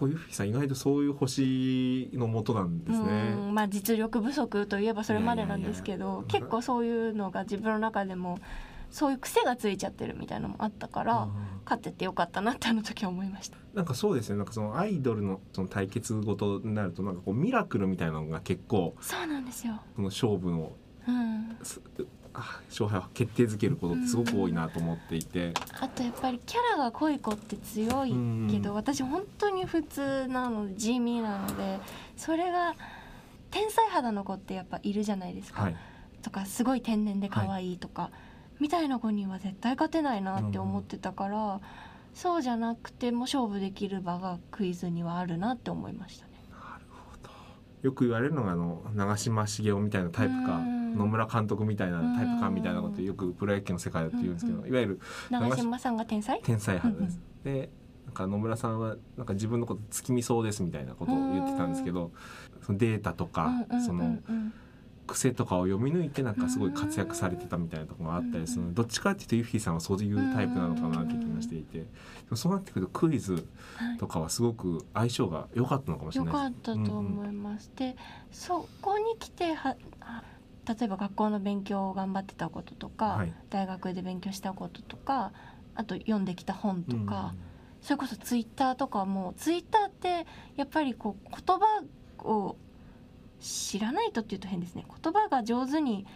[0.00, 3.34] 構ユッフィさん意外とそういう星の元なんですね。
[3.38, 8.38] うんまあ実力不足といえばそれまでなんですけど結構そういうのが自分の中でも
[8.90, 11.28] そういう癖がついちゃってるみたいなのもあったからあ
[11.64, 13.56] 勝っててよかったなってあの時は思いました。
[13.56, 14.36] ーなんかそうですね。
[14.36, 19.80] なんかそのアイドルのその対決ごとになるとなんかこうミラクルみたいなのが結構そうなんですよ。
[19.94, 20.72] その勝負の
[21.06, 21.56] うん。
[21.62, 21.80] す
[22.68, 28.14] 勝敗を決定づけることってすごく多いなと思っていて、あとやっぱりキャラが濃い子って強い
[28.50, 31.78] けど、私本当に普通なので地味なので
[32.16, 32.74] それが
[33.50, 35.76] 天才肌の子ってやっぱいるじゃないですか、はい、
[36.22, 38.10] とかすごい天然で可愛いとか、
[38.60, 41.60] みたいな子には絶対勝てないなって思ってたから、
[42.14, 46.32] そうじゃなくても勝負できる場がクイズにはあるなって思いましたね。
[46.50, 47.30] なるほど。
[47.82, 50.56] よく言われるのがあの長嶋茂雄みたいなタイプか。
[50.56, 55.00] うん野村監督みたいなタイプかみたいなことよくプロ野球の世界だと言うんですけど、うんいわゆる
[55.30, 56.40] 長嶋さんが天才？
[56.42, 57.20] 天才肌です。
[57.44, 57.70] で
[58.06, 58.80] なんか野村さん。
[58.80, 62.10] はなんか自分のこと月見そうですみたいなことを言ってたんですけど
[62.62, 63.82] そのデータとか、うんうんうんうん。
[63.84, 64.18] その
[65.06, 71.86] 癖とかを読み抜いてなんかすごい活躍されてたみたいなところがあったりするのでどっちかっていうとユッフィーさんはそういうタイプなのかなって気がしていてで
[72.30, 73.32] もそうなってくるとクイズ
[73.74, 76.62] はいとかはすごく相性が良かったのかもしれよないです。
[76.62, 77.72] かったと思います。
[77.74, 77.96] で
[78.30, 80.22] そこに来てはあ
[80.78, 83.32] 例えば学校の勉強を頑張ってたこととか、はい。
[83.50, 85.32] 大学で勉強したこととか
[85.74, 87.06] あと読んできた本とうん。
[87.06, 87.34] か、
[87.80, 91.82] それこそツイッターとかもツイッターってやっぱりこう言葉
[92.28, 92.56] を
[93.40, 94.84] 知らないとっていうと変ですね。
[95.02, 96.06] 言葉が上手に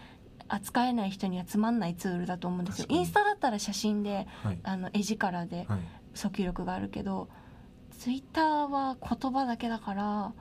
[0.47, 2.87] 扱えない人にはつまんないツールだと思うんですよ。
[2.91, 4.59] インスタだったら写真ではい。
[4.63, 5.81] あの絵力ではい。
[6.15, 7.29] 訴求力があるけど
[7.91, 10.33] ツイッターは言葉だけだから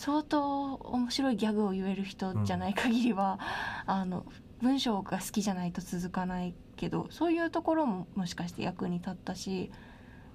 [0.00, 3.38] 相当面白いギャグを言える人じゃない限りは、
[3.84, 4.24] あの
[4.62, 9.70] 文章が好きじゃないと続かないけどそういうところももしかして役に立ったし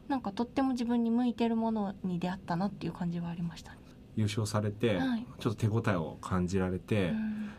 [0.08, 3.80] なんかとっても自分に向いてるものに出会ったなっていう感じはありましたね。
[4.15, 7.51] 優勝されて、はいちょっと手応えを感じられてう、ん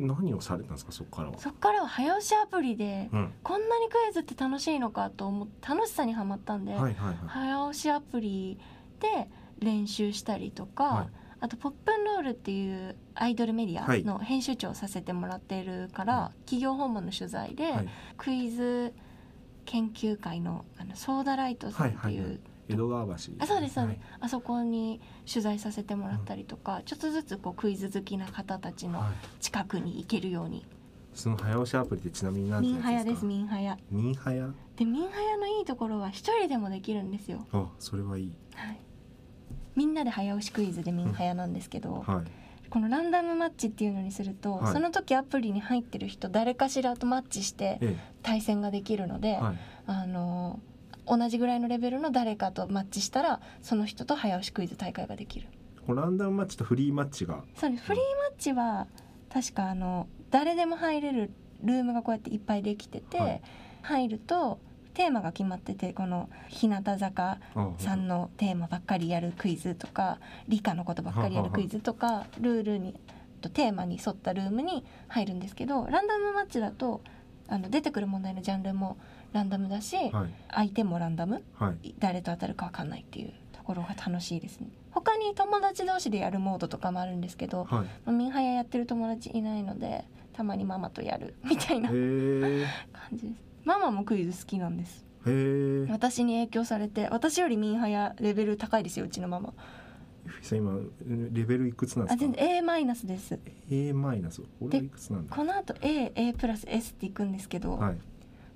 [0.00, 1.38] 何をされたんですかそこからは？
[1.38, 7.16] そっからは早押しアプリでうん、こんなにクイズって楽しいのかと思って楽しさにはまったんで、はいはいはい。
[7.28, 8.58] 早押しアプリ
[8.98, 9.28] で
[9.60, 17.88] 練習したりとか、はいあと「ポップンロール」っていうアイドルメディアの編集長をさせてもらっているから、は企業訪問の取材で、はい。
[18.16, 18.94] クイズ
[19.64, 22.40] 研究会のあのソーダライトさんっていう、はいはいはい。
[22.68, 23.12] 江戸川橋。
[23.12, 24.00] あそうですそうです、はい。
[24.20, 29.12] あそこに取材させてもらったりとか、ちょっとずつこうクイズ好きな方たちのはい。
[29.40, 30.64] 近くに行けるように、
[31.12, 33.24] その早押しアプリってちなみに何てミンハヤです。
[33.24, 33.76] ミンハヤ。
[33.90, 34.48] ミンハヤ？
[34.76, 38.32] でミンハヤのいいところは一人でもできるんですよ、あ、それはいい。
[38.54, 38.80] はい、
[39.76, 42.30] みんなで早押しクイズでミンハヤなんですけど、はい。
[42.70, 49.58] このランダムマッチっていうのにすると、はいその時アプリに入ってる人誰かしらとマッチしてえ対戦ができるので、え、はい。
[49.86, 50.60] あの
[51.06, 55.48] 同じぐらいのレベルの誰かとマッチしたらその人と早押しクイズ大会ができる
[55.86, 57.42] このランダムマッチとフリーマッチが？
[57.56, 58.86] そうですフリーマッチは
[59.32, 61.30] 確かあの誰でも入れる
[61.62, 63.42] ルームがこうやっていっぱいできてて、はい
[63.84, 64.60] 入ると
[64.94, 72.94] テーマが決まっててこの日向坂あさんのテーマばっかりやるクイズとか理科のことばっかりやるクイズとかルールに
[73.40, 77.00] とテーマに沿ったルームに入るんですけどランダムマッチだと
[77.48, 78.96] あの出てくる問題のジャンルも
[79.32, 81.94] ランダムだし、はい相手もランダムはい。
[81.98, 87.68] 誰と当たるか分かんないっていうところが楽しいですね他に友達同士でやるモードとかもあるんですけど、はい。
[87.70, 91.88] まあミンハヤやってる友達いないのでたまにママとやるみたいな。
[91.90, 91.98] 感
[93.14, 95.86] じですママもクイズ好きなんですへえ。
[95.90, 99.52] 私に影響されて私よりミンハヤレベル高いですようちのママ
[100.52, 100.78] 今
[101.32, 102.24] レベルいくつなんですか？
[102.24, 103.38] あ全然 A マイナスです
[103.70, 104.40] A マイナス？
[104.60, 105.34] 俺はいくつなんだ？
[105.34, 107.96] この後 AA プラス S っていくんですけど、はい。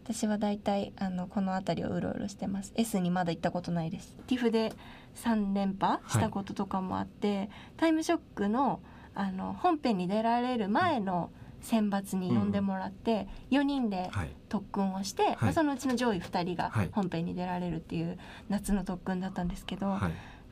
[0.05, 4.73] 私はだいたいあのこの辺りをうろうろしてます S にまだ行ったことないです TIFF で
[5.17, 8.81] 3連覇したこととかもあって、タイムショックの
[9.17, 14.31] あの本編に出られる前の選抜に呼んでもらって、4人ではい。
[14.49, 20.03] 特訓をして、まあそのうちの上位2人がはい本編に出られるっていう夏の特訓だったんですけど、はい。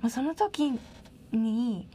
[0.01, 0.73] もうその時
[1.33, 1.89] に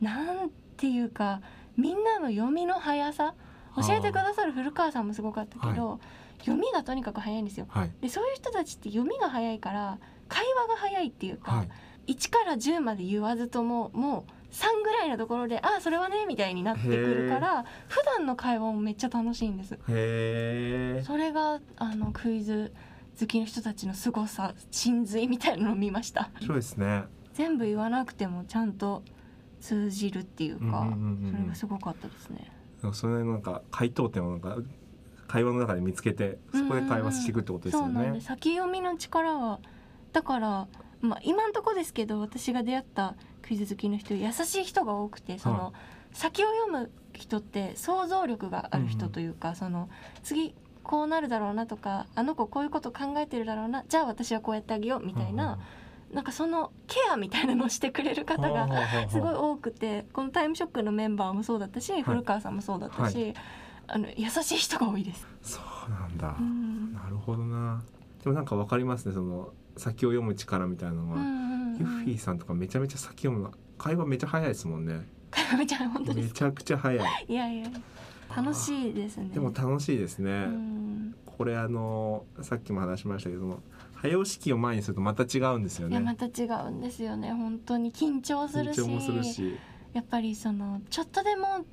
[0.00, 1.40] なんていうか
[1.76, 3.34] みんなの読みの速さ
[3.76, 6.00] 教えてくださる古川さんもすごかったけど、
[6.40, 7.66] 読みがとにかく速いんですよ。
[7.68, 7.92] はい。
[8.00, 9.98] でそういう人たちって読みが速いから
[10.28, 12.12] 会話が速いっていうか、はい。
[12.12, 19.74] 1から10まで言わずとももう3ぐらいのところで「あそれはね」みたいになってくるから普段の会話もめっちゃ楽しいんです。
[19.74, 21.02] へえ。
[21.04, 22.72] それがあのクイズ
[23.18, 26.30] 好きの人たちの凄さ真髄みたいなのを見ました。
[26.34, 27.04] 面白いですね。
[27.32, 29.02] 全部言わなくてもちゃんと
[29.60, 30.88] 通じるっていうか、
[31.30, 32.52] それがすごかったですね。
[32.92, 34.58] それなんか回答点をなんか
[35.26, 38.20] 会話の中で見つけてそこで会話していくってことですよね。
[38.20, 39.60] 先読みの力は
[40.12, 40.68] だから、
[41.00, 45.72] まあ、今んとこですけど私が出会ったクイズ好きの人優しい人が多くてその、は
[46.12, 49.90] 先を読む人って想像力がある人というか、その
[50.22, 55.58] 次こうなるだろうなとかあの子こういうこと考えてるだろうなじゃあ私はこうやってあげようみたいな、
[56.12, 58.68] なんかそのケアみたいなのをしてくれる方が
[59.10, 63.34] すごい多くてこの「タイムショック」のメンバーもそうだったし、古川さんもそうだったし、
[63.86, 65.26] あの優しい人が多いです。
[65.42, 66.94] そうなんだ、うん。
[66.94, 67.82] なるほどな。
[68.22, 75.00] でもなんかわかりますねその先を読む力みたいなのは、うんうんユッフィーさんとかめちゃめちゃ先読む会話めちゃ早いですもんね。
[75.58, 76.14] めちゃ本当。
[76.14, 77.66] めちゃくちゃ早いいやいや
[78.34, 79.30] 楽しいですね。
[79.30, 81.14] でも楽しいですね、うん。
[81.26, 83.60] これあのさっきも話しましたけども
[83.94, 85.98] 早押し機を前にするとまた違うんですよね。
[85.98, 87.32] また違うんですよね。
[87.32, 88.72] 本当に緊張する
[89.24, 89.58] し。
[89.92, 91.64] やっぱりそのちょっとでも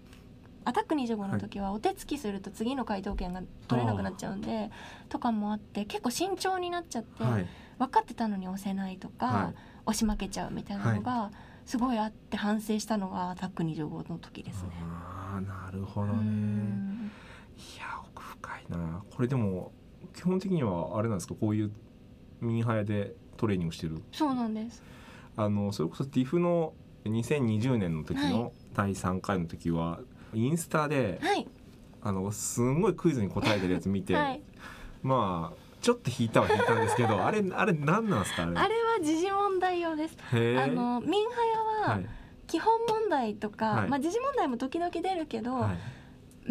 [0.64, 4.70] アタック25の時はお手つきすると次の回答権が取れなくなっちゃうんで
[5.10, 7.48] とかもあって結構慎重になっちゃって、はい
[7.82, 9.56] 分かってたのに押せないとか、はい。
[9.88, 11.32] 押し負けちゃうみたいなのが
[11.66, 14.70] すごいあって反省したのがアタック25の時ですね。
[14.80, 17.12] ああなるほどうねん。
[17.58, 19.04] いや奥深いな。
[19.10, 19.72] これでも
[20.14, 21.34] 基本的にはあれなんですか？
[21.34, 21.72] こういう
[22.42, 24.04] ミニハヤでトレーニングしてる？
[24.12, 24.84] そうなんです。
[25.36, 26.74] あのそれこそ TIFF の
[27.06, 30.00] 2020年の時はの第3回の時は、
[30.36, 31.48] インスタではい、
[32.04, 34.42] あのすんごいクイズに答えてるやつ見て、はい、
[35.02, 38.52] まあちょっと引いたは引いたんですけどあれあれ何なんですかあれ？
[38.56, 40.18] あれは時事問題用です。
[40.32, 40.36] あ
[40.68, 41.46] のミンハ
[41.86, 42.06] ヤははい。
[42.48, 43.90] 基本問題とか、はい。
[43.90, 45.78] まあ時事問題も時々出るけど、はい。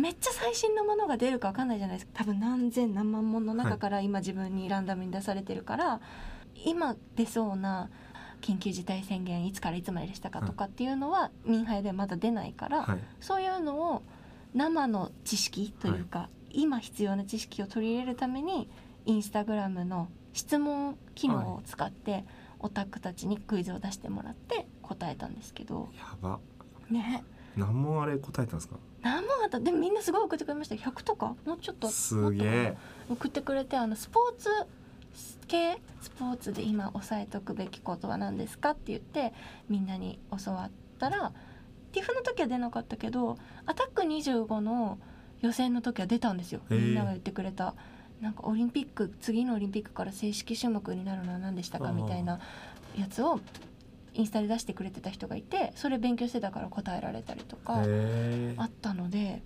[0.00, 2.12] めっちゃ最新のものが出るかわかんないじゃないですか。
[2.14, 6.00] 多分何千何万本の中から今自分にランダムに出されてるから、
[6.64, 7.90] 今出そうな
[8.40, 12.98] 緊急事態宣言いつからいつまででしたかとかっていうのは民ハヤでまだ出ないから、はい。
[13.20, 14.02] そういうのを
[14.54, 18.70] 生の知識というか、今必要な知識を取り入れるために
[19.10, 22.24] インスタグラムの質問機能を使って、
[22.60, 25.88] オタクたちにクイズを出してもらって答えたんですけど。
[25.96, 26.38] やば。
[26.88, 27.24] ね。
[27.56, 28.76] 何問あれ答えたんですか？
[29.02, 29.58] 何問あった？
[29.58, 31.34] でもみんなすごい送ってくれました100とか？
[31.44, 32.76] もうちょっとすげえ。
[33.10, 34.48] 送ってくれてあのスポーツ
[35.48, 35.80] 系？
[36.00, 39.32] スポーツで今押さえとくべきことは何ですかって言って
[39.68, 41.32] みんなに教わったら
[41.92, 44.98] TIFF の時は出なかったけどアタック25の
[45.40, 46.60] 予選の時は出たんですよ。
[46.68, 47.74] みんなが言ってくれた。
[48.20, 52.38] なんかオリンピック次のオリンピックから正式種目になるのは何でしたかみたいな
[52.96, 53.40] やつを
[54.12, 57.82] インスタで出してくれてた人がいてそれ勉強してたから答えられたりとか。
[57.86, 59.42] へあったので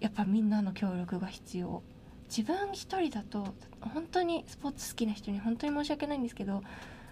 [0.00, 1.82] やっぱみんなの協力が必要。
[2.28, 6.64] 自分一人だと本当にスポーツ好きな人に本当に申し訳ないんですけど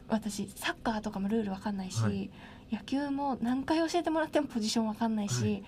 [0.09, 2.31] 私サッカーとかもルールわかんないし、はい。
[2.73, 5.65] 野球も何回教えてもらってもポジションわかんないし、はい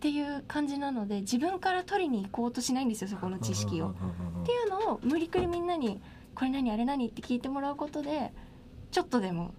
[0.00, 3.90] っていう感じなので自分から取りに行こうとしないんですよそこの知識を。
[3.90, 6.00] っっていうのを無理くりみんなに
[6.34, 8.32] 「これ何あれ何?」って聞いてもらうことで
[8.90, 9.52] ちょっとでも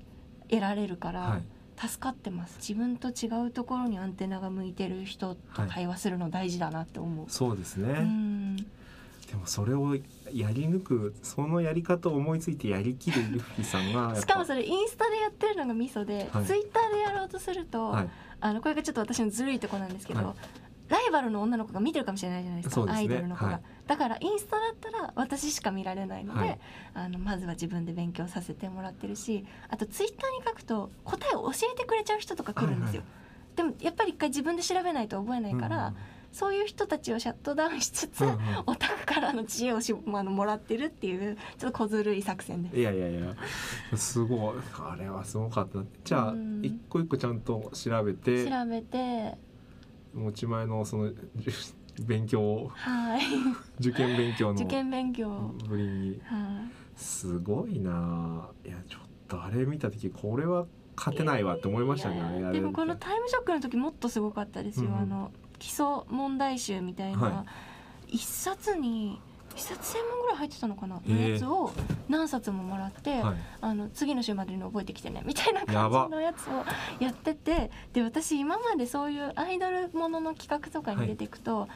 [0.49, 1.21] 得られるから。
[1.21, 1.43] はい
[1.87, 8.57] 助かってます自分と違うところにアンテナが向いてる人と会話するの大事だなって思う、そうですね、うん
[9.31, 9.95] でもそれを
[10.33, 16.45] やり抜くそのやり方を思いついてやりきるユッフィさんが しかもそれインスタでやってるのがミソで、はい。
[16.45, 18.09] ツイッターでやろうとすると、はい。
[18.41, 20.35] あのこれがちょっと私のずるいとこなんですけど、はい。
[20.89, 22.91] ライバルの女の子が見てるかもしれないじゃないですかね。
[22.91, 23.61] アイドルの子が、はい。
[23.87, 26.59] だからインスタだったら私しか見られないので、はい。
[26.93, 33.03] あのまずは自分で勉強させてもらってるしあとツイッターに書くと答えを教えてくれちゃう人とか来るんですよ、
[33.55, 35.93] でもやっぱり一回自分で調べないと覚えないから、
[36.31, 38.37] そういう人たちをシャットダウンしつつ、うんうん。
[38.67, 42.79] オタクからの知恵をしあのもらってるっていうちょっと小ずるい作戦です。
[42.79, 43.35] いやいやいや。
[43.95, 44.57] すごい。
[44.79, 45.79] あれはすごかった。
[46.03, 46.61] じゃあうん。
[46.63, 49.37] 一個一個ちゃんと調べて調べて。
[50.13, 51.11] 持ち前のその
[52.01, 53.21] 勉強をはい。
[53.79, 56.21] 受験勉強の受験勉強、ぶりに。
[56.23, 56.71] はい。
[56.95, 58.49] すごいな。
[58.65, 60.65] いやちょっとあれ見た時これは
[60.95, 65.01] 勝てないわって思いましたねでもこのタイムショックの時もっとすごかったですよ、うんうん。
[65.01, 67.45] あの基礎問題集みたいな、は
[68.07, 69.21] 一冊に
[69.55, 71.71] 一冊千問ぐらい入ってたのかな、のやつを
[72.09, 73.35] 何冊ももらって、はい。
[73.61, 76.65] あの次の週までに覚えてきてねみたいな感じのやつを
[76.99, 81.67] やっててで私今までそういうアイドルものの企画とかに出ていくと、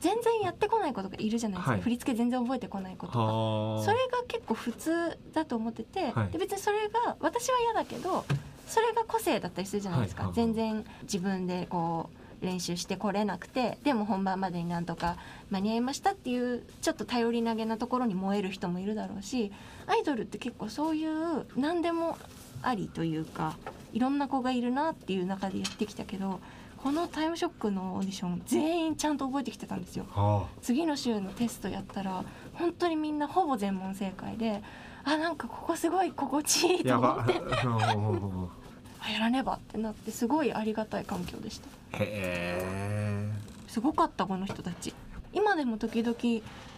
[0.00, 1.80] 全然やってこない子とかいるじゃないですか、はい。
[1.80, 3.18] 振り付け全然覚えてこない子とか。
[3.18, 3.82] はあ。
[3.82, 6.30] それが結構普通だと思ってて、はい。
[6.30, 8.24] で別にそれが私は嫌だけど
[8.68, 10.38] それが個性だったりするじゃないですか、はいはい。
[10.38, 10.54] はい。
[10.54, 15.16] 全然自分でこう練習してこれなくてでも本番までになんとか
[15.50, 19.52] 間に合いましたっていうちょっと頼り投げなところに燃える人もいるだろうし
[19.86, 22.18] アイドルって結構そういう何でも
[22.62, 23.56] ありというか
[23.92, 26.40] いろんな子がいるなっていう中でやってきたけど
[26.78, 30.06] このタイムショックのオーディション全員ちゃんと覚えてきてたんですよ。
[30.10, 34.62] は次の週のテストやったら本当にみんなほぼ全問正解で
[35.04, 37.32] あなんかここすごい心地いいと思って
[39.10, 41.68] やらねばってなってすごいありがたい環境でした。
[41.94, 43.30] え。
[43.68, 44.94] すごかったこの人たち。
[45.32, 46.16] 今でも時々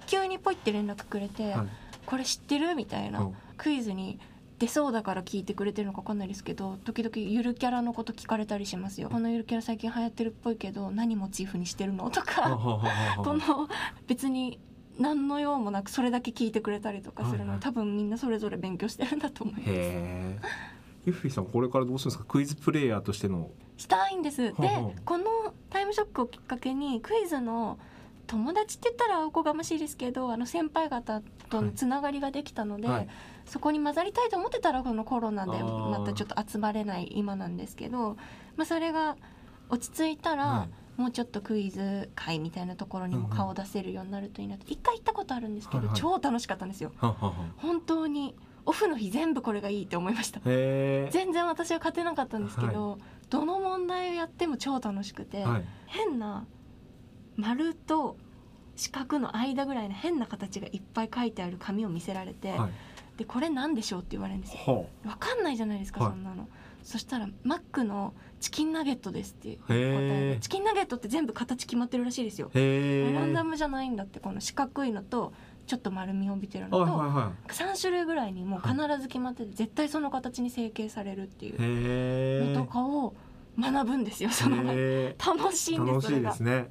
[0.07, 1.67] 急にポイって連絡くれて、はい。
[2.07, 4.21] これ知ってるみたいな、うんクイズに
[4.61, 9.09] 出そうだから聞いてくれてるのか分かんないですけど時々ゆるキャラのこと聞かれたりしますよ。
[9.11, 13.69] このゆるキャラ最近流行ってるっぽいけど何モチーフにしてるのとかこの
[14.07, 14.61] 別に
[14.99, 17.61] 何の用もなくそれだけ聞いてくれたりとかするの、はいはい。
[17.61, 20.49] 多分みんなそれぞれ勉強してるんだと思います。
[21.07, 22.25] へえユッフィーさんこれからどうするんですか？
[22.25, 23.51] クイズプレイヤーとしての。
[23.77, 24.43] したいんです。
[24.43, 24.55] で
[25.05, 25.25] この
[25.71, 27.79] タイムショックをきっかけにクイズの
[28.27, 33.09] 友達って言ったらおこがましいですけどあの先輩方とのつながりができたので、はい。
[33.47, 38.19] そこに混ざりたいと思ってたらこのコロナでまたちょっと集まれない今なんですけど、
[38.57, 39.17] まあ、それが
[39.71, 41.01] 落ち着いたら、はい。
[41.01, 44.65] もうちょっとクイズ会みたいなところにも顔を出せるようになるといいなと。
[44.67, 45.97] 一回行ったことあるんですけど、はいはい。
[45.97, 46.91] 超楽しかったんですよ。
[46.99, 48.35] ははは本当に
[48.69, 50.41] オフの日全部これがいいって思いました。
[50.41, 52.99] 全然私は勝てなかったんですけど、
[53.31, 55.65] どの問題をやっても超楽しくて、はい。
[55.87, 56.47] 変な
[57.37, 58.19] 丸と
[58.77, 62.71] 四角の間ぐらいの変な形がいっぱい書いてある紙を見せられて、はい。
[63.17, 64.53] でこれなんでしょうって言われるんです。
[64.53, 64.59] よ。
[64.59, 66.13] ほわかんないじゃないですか、はい。
[66.13, 66.47] そんなの。
[66.83, 70.39] そしたらマックのチキンナゲットですって答へえ。
[70.43, 72.51] チキンナゲットって全部形決まってるらしいですよ。
[72.55, 75.33] ランダムじゃないんだってこの四角いのと
[75.69, 81.53] ちょっと丸みを帯びてるのと、はいはいは3種類ぐらいにもう必ず決まってて絶対その形に成形されるっていい
[82.41, 83.15] うのとかを
[83.59, 86.31] 学ぶんですよその楽しいんですそれが。
[86.31, 86.71] ですね。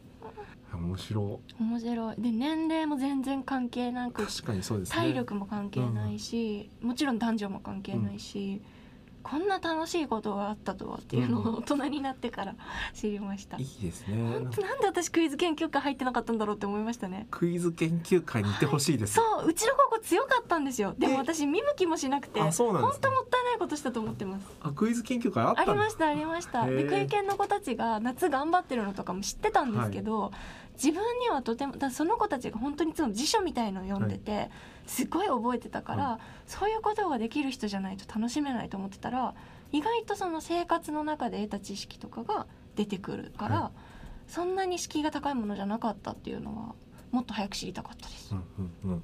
[0.74, 2.16] 面白面白い。
[2.18, 4.96] で年齢も全然関係なく確かにそうですね。
[4.96, 8.62] 体力も関係ないし、もちろん男女も関係ないし、
[9.30, 11.48] こんな楽しいことがあったとはっていうのうん。
[11.56, 12.56] を大人になってから
[12.94, 14.16] 知りました、いいですね。
[14.16, 17.28] 本当なんで私クイズ研究会入ってなかったんだろうって思いましたね。
[17.32, 19.16] クイズ研究会に行ってほしいです。
[19.16, 20.96] そううちの高校強かったんですよ。
[20.98, 21.18] でもえ？
[21.18, 24.46] 私見向きもしなくてあそうなんで本すね当もったいないことしたと思ってます。
[24.62, 25.72] あクイズ研究会あったんだ。
[25.72, 26.66] ありましたありました。
[26.66, 30.32] でクイ研の子たちが夏頑張ってるのとかも知ってたんですけど、
[30.76, 34.50] 自分にはとてもだその子たちが本当にいつも辞書みたいのを読んでて、
[34.88, 39.36] すごい覚えてたから、はそういうことができる人じゃないと楽しめないと思ってたら
[39.72, 43.72] 意外とその生活の中で得た知識とかが出てくるから、は
[44.28, 46.76] そんなに敷居が高いものじゃなかったっていうのは
[47.12, 48.34] もっと早く知りたかったです。
[48.34, 48.44] うん
[48.86, 49.04] うんうん。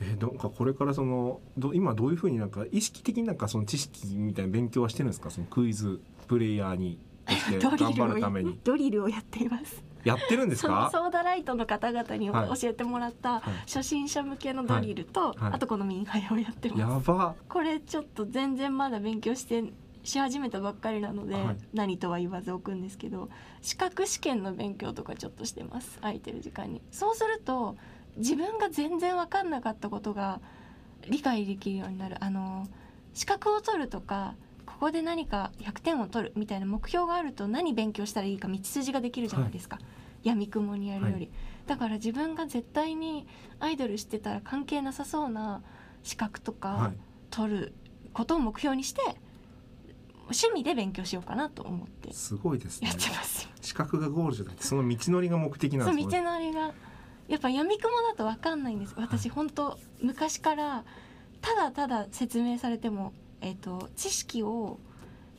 [0.00, 5.30] えー、なんかこれからそのど今どういうふうになんか意識的になんかその知識みたいな勉強はしてるんですか？
[5.30, 8.58] そのクイズプレイヤーにとして 頑張るために。
[8.64, 9.82] ドリルをやっています。
[10.04, 12.60] やってるんですそのかソーダライトの方々にはい。
[12.60, 13.42] 教えてもらったはい。
[13.66, 16.80] 初心者向けのドリルと、あとこのミンハイをやってます。
[16.80, 17.34] やば。
[17.48, 19.64] これちょっと全然まだ勉強して
[20.02, 21.56] し始めたばっかりなので、はい。
[21.74, 23.28] 何とは言わず置くんですけど
[23.60, 25.98] 資格試験の勉強とかちょっとしてます。
[26.00, 26.80] 空いてる時間に。
[26.90, 27.76] そうすると
[28.16, 30.40] 自分が全然分かんなかったことが
[31.08, 32.16] 理解できるようになる。
[32.20, 32.66] あの
[33.12, 34.34] 資格を取るとか
[34.80, 39.78] ここで何か100点を取るみたいな目標があると何勉強したらいいか道筋ができるじゃないですか、
[40.22, 41.30] やみくもにやるより、はい。
[41.66, 43.26] だから自分が絶対に
[43.58, 45.62] アイドルしてたら関係なさそうな
[46.02, 46.92] 資格とか、はい。
[47.28, 47.74] 取る
[48.14, 49.02] ことを目標にして
[50.22, 52.88] 趣味で勉強しようかなと思ってすごいですね。
[52.88, 53.50] やってますよ。
[53.60, 56.72] 資格がゴールじゃなくてその道のりが目的なそう道んですねのりが。
[57.28, 58.94] やっぱ闇雲だと分かんないんです。
[58.96, 60.84] 私本当昔から
[61.42, 64.78] ただただ説明されても、えー、と知識を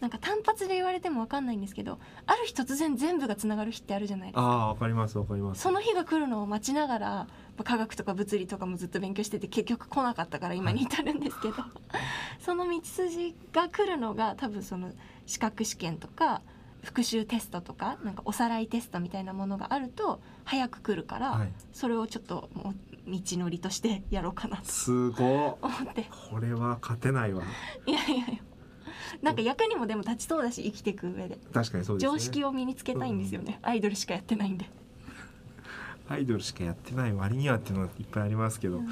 [0.02, 4.42] なんか単発で言われても分かんないんですけどある日突然全部がつながる日ってあるじゃないですか。
[4.42, 5.62] ああわかりますわかります。
[5.62, 7.28] その日が来るのを待ちながら
[7.64, 11.56] 科学とか物理とかもずっと勉強してて結局来なかったから今に至るんですけど、
[12.44, 14.92] その道筋が来るのが多分その
[15.28, 16.42] 資格試験とか
[16.84, 21.54] 復習テストとかなんかおさらいテストみたいなものがあると早く来るから、はい。
[21.74, 22.50] それをちょっと
[23.08, 24.66] 道のりとしてやろうかなと。
[24.66, 26.10] すごい思って。
[26.30, 27.44] これは勝てないわ。
[27.86, 28.26] いやいやいや。
[29.22, 31.38] なんか役にもでも立ちそうだし生きていく上で。
[31.54, 32.12] 確かにそうですね。
[32.14, 34.70] 常識を身につけたいんですよね、アイドルしかやってないんで。
[36.08, 38.86] アイドルしかやってない割にはっていうのはいっぱいありますけど、な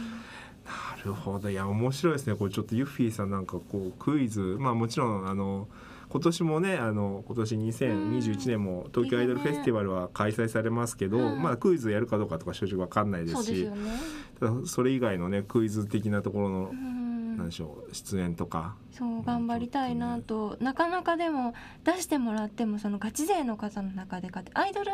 [1.03, 1.49] るほど。
[1.49, 2.35] いや面白いですね。
[2.35, 4.57] これちょっとユッフィーさんなんかこうクイズ。
[4.59, 5.67] まあもちろんあの
[6.09, 11.41] 今年もねあの今年2021年も東京アイドルフェスティバルは開催されますけど、うん。
[11.41, 13.71] まあクイズやるかどうかとか正直わかんないですしね。
[14.39, 17.37] ただそれ以外のねクイズ的なところの、うん。
[17.37, 18.75] なんでしょう出演とか。
[18.91, 21.53] そう頑張りたいなと、なかなかでも
[21.85, 24.91] 出してもらってもそのガチ勢の方の中で勝てアイドル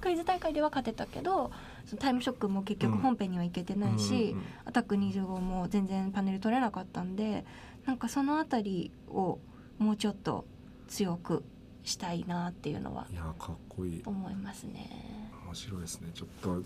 [0.00, 1.52] クイズ大会では勝てたけど
[1.84, 4.34] そのタイムショックも結局本編には行けてないし、
[4.64, 7.44] アタック25も全然パネル取れなかったんで
[7.84, 9.38] なんかそのあたりを
[9.78, 10.46] もうちょっと
[10.92, 11.42] 強く
[11.84, 14.02] したいなっていうのはいやかっこいい。
[14.04, 15.30] 思いますね。
[15.46, 16.10] 面白いですね。
[16.14, 16.62] ちょっと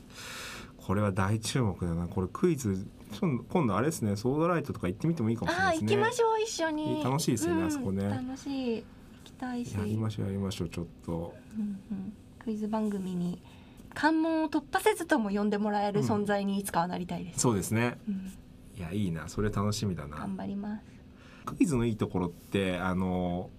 [0.77, 2.09] これは大注目だな。
[2.09, 2.87] これクイズ
[3.49, 4.16] 今度あれですね。
[4.16, 5.97] ソードライトとか行ってみてもいいかもしれないですね。
[5.97, 7.05] 行きましょう一緒に。
[7.05, 8.05] 楽しいですよねうんあそこね。
[8.05, 8.81] 楽しい。
[8.81, 8.85] 行
[9.24, 9.74] きたいし。
[9.74, 11.35] やりましょうやりましょうちょっと。
[11.57, 11.62] うん
[11.93, 12.12] うん。
[12.41, 13.41] クイズ番組に
[13.95, 17.41] 関門を突破せずとも呼んでもらえる存在にいつかはなりたいです。
[17.41, 17.97] そうですね。
[18.09, 18.33] うん。
[18.77, 19.29] いやいいな。
[19.29, 20.16] それ楽しみだな。
[20.16, 20.85] 頑張ります。
[21.47, 23.51] クイズのいいところってあの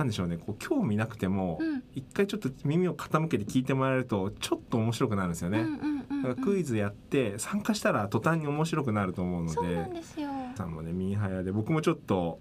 [0.00, 5.66] なんでしょうねこう興味なくてもうん一回ちょっと耳を傾けて聞いてもらえるとちょっと面白くなるんですよね。
[6.22, 9.90] だからクイズやって参加したら途端に面白くなると思うので
[10.56, 12.38] さんもねミーハヤで僕もちょっと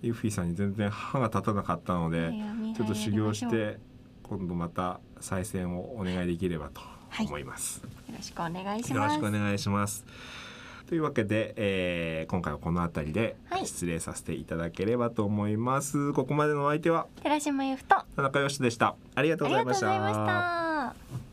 [0.00, 2.32] ユッフィーさんに全然歯が立たなかったので
[2.74, 3.78] ちょっと修行して
[4.22, 6.80] 今度また再戦をお願いできればと
[7.18, 7.82] 思います。
[7.82, 10.06] よろしくお願いしよろますしくお願いします。
[10.90, 16.12] というわけで、えー今回はこの辺りではい失礼させていただければと思います。
[16.14, 18.96] ここまでのお相手は寺島由布とあ田中よしでした。
[19.14, 19.30] あり。
[19.30, 21.29] がとうございました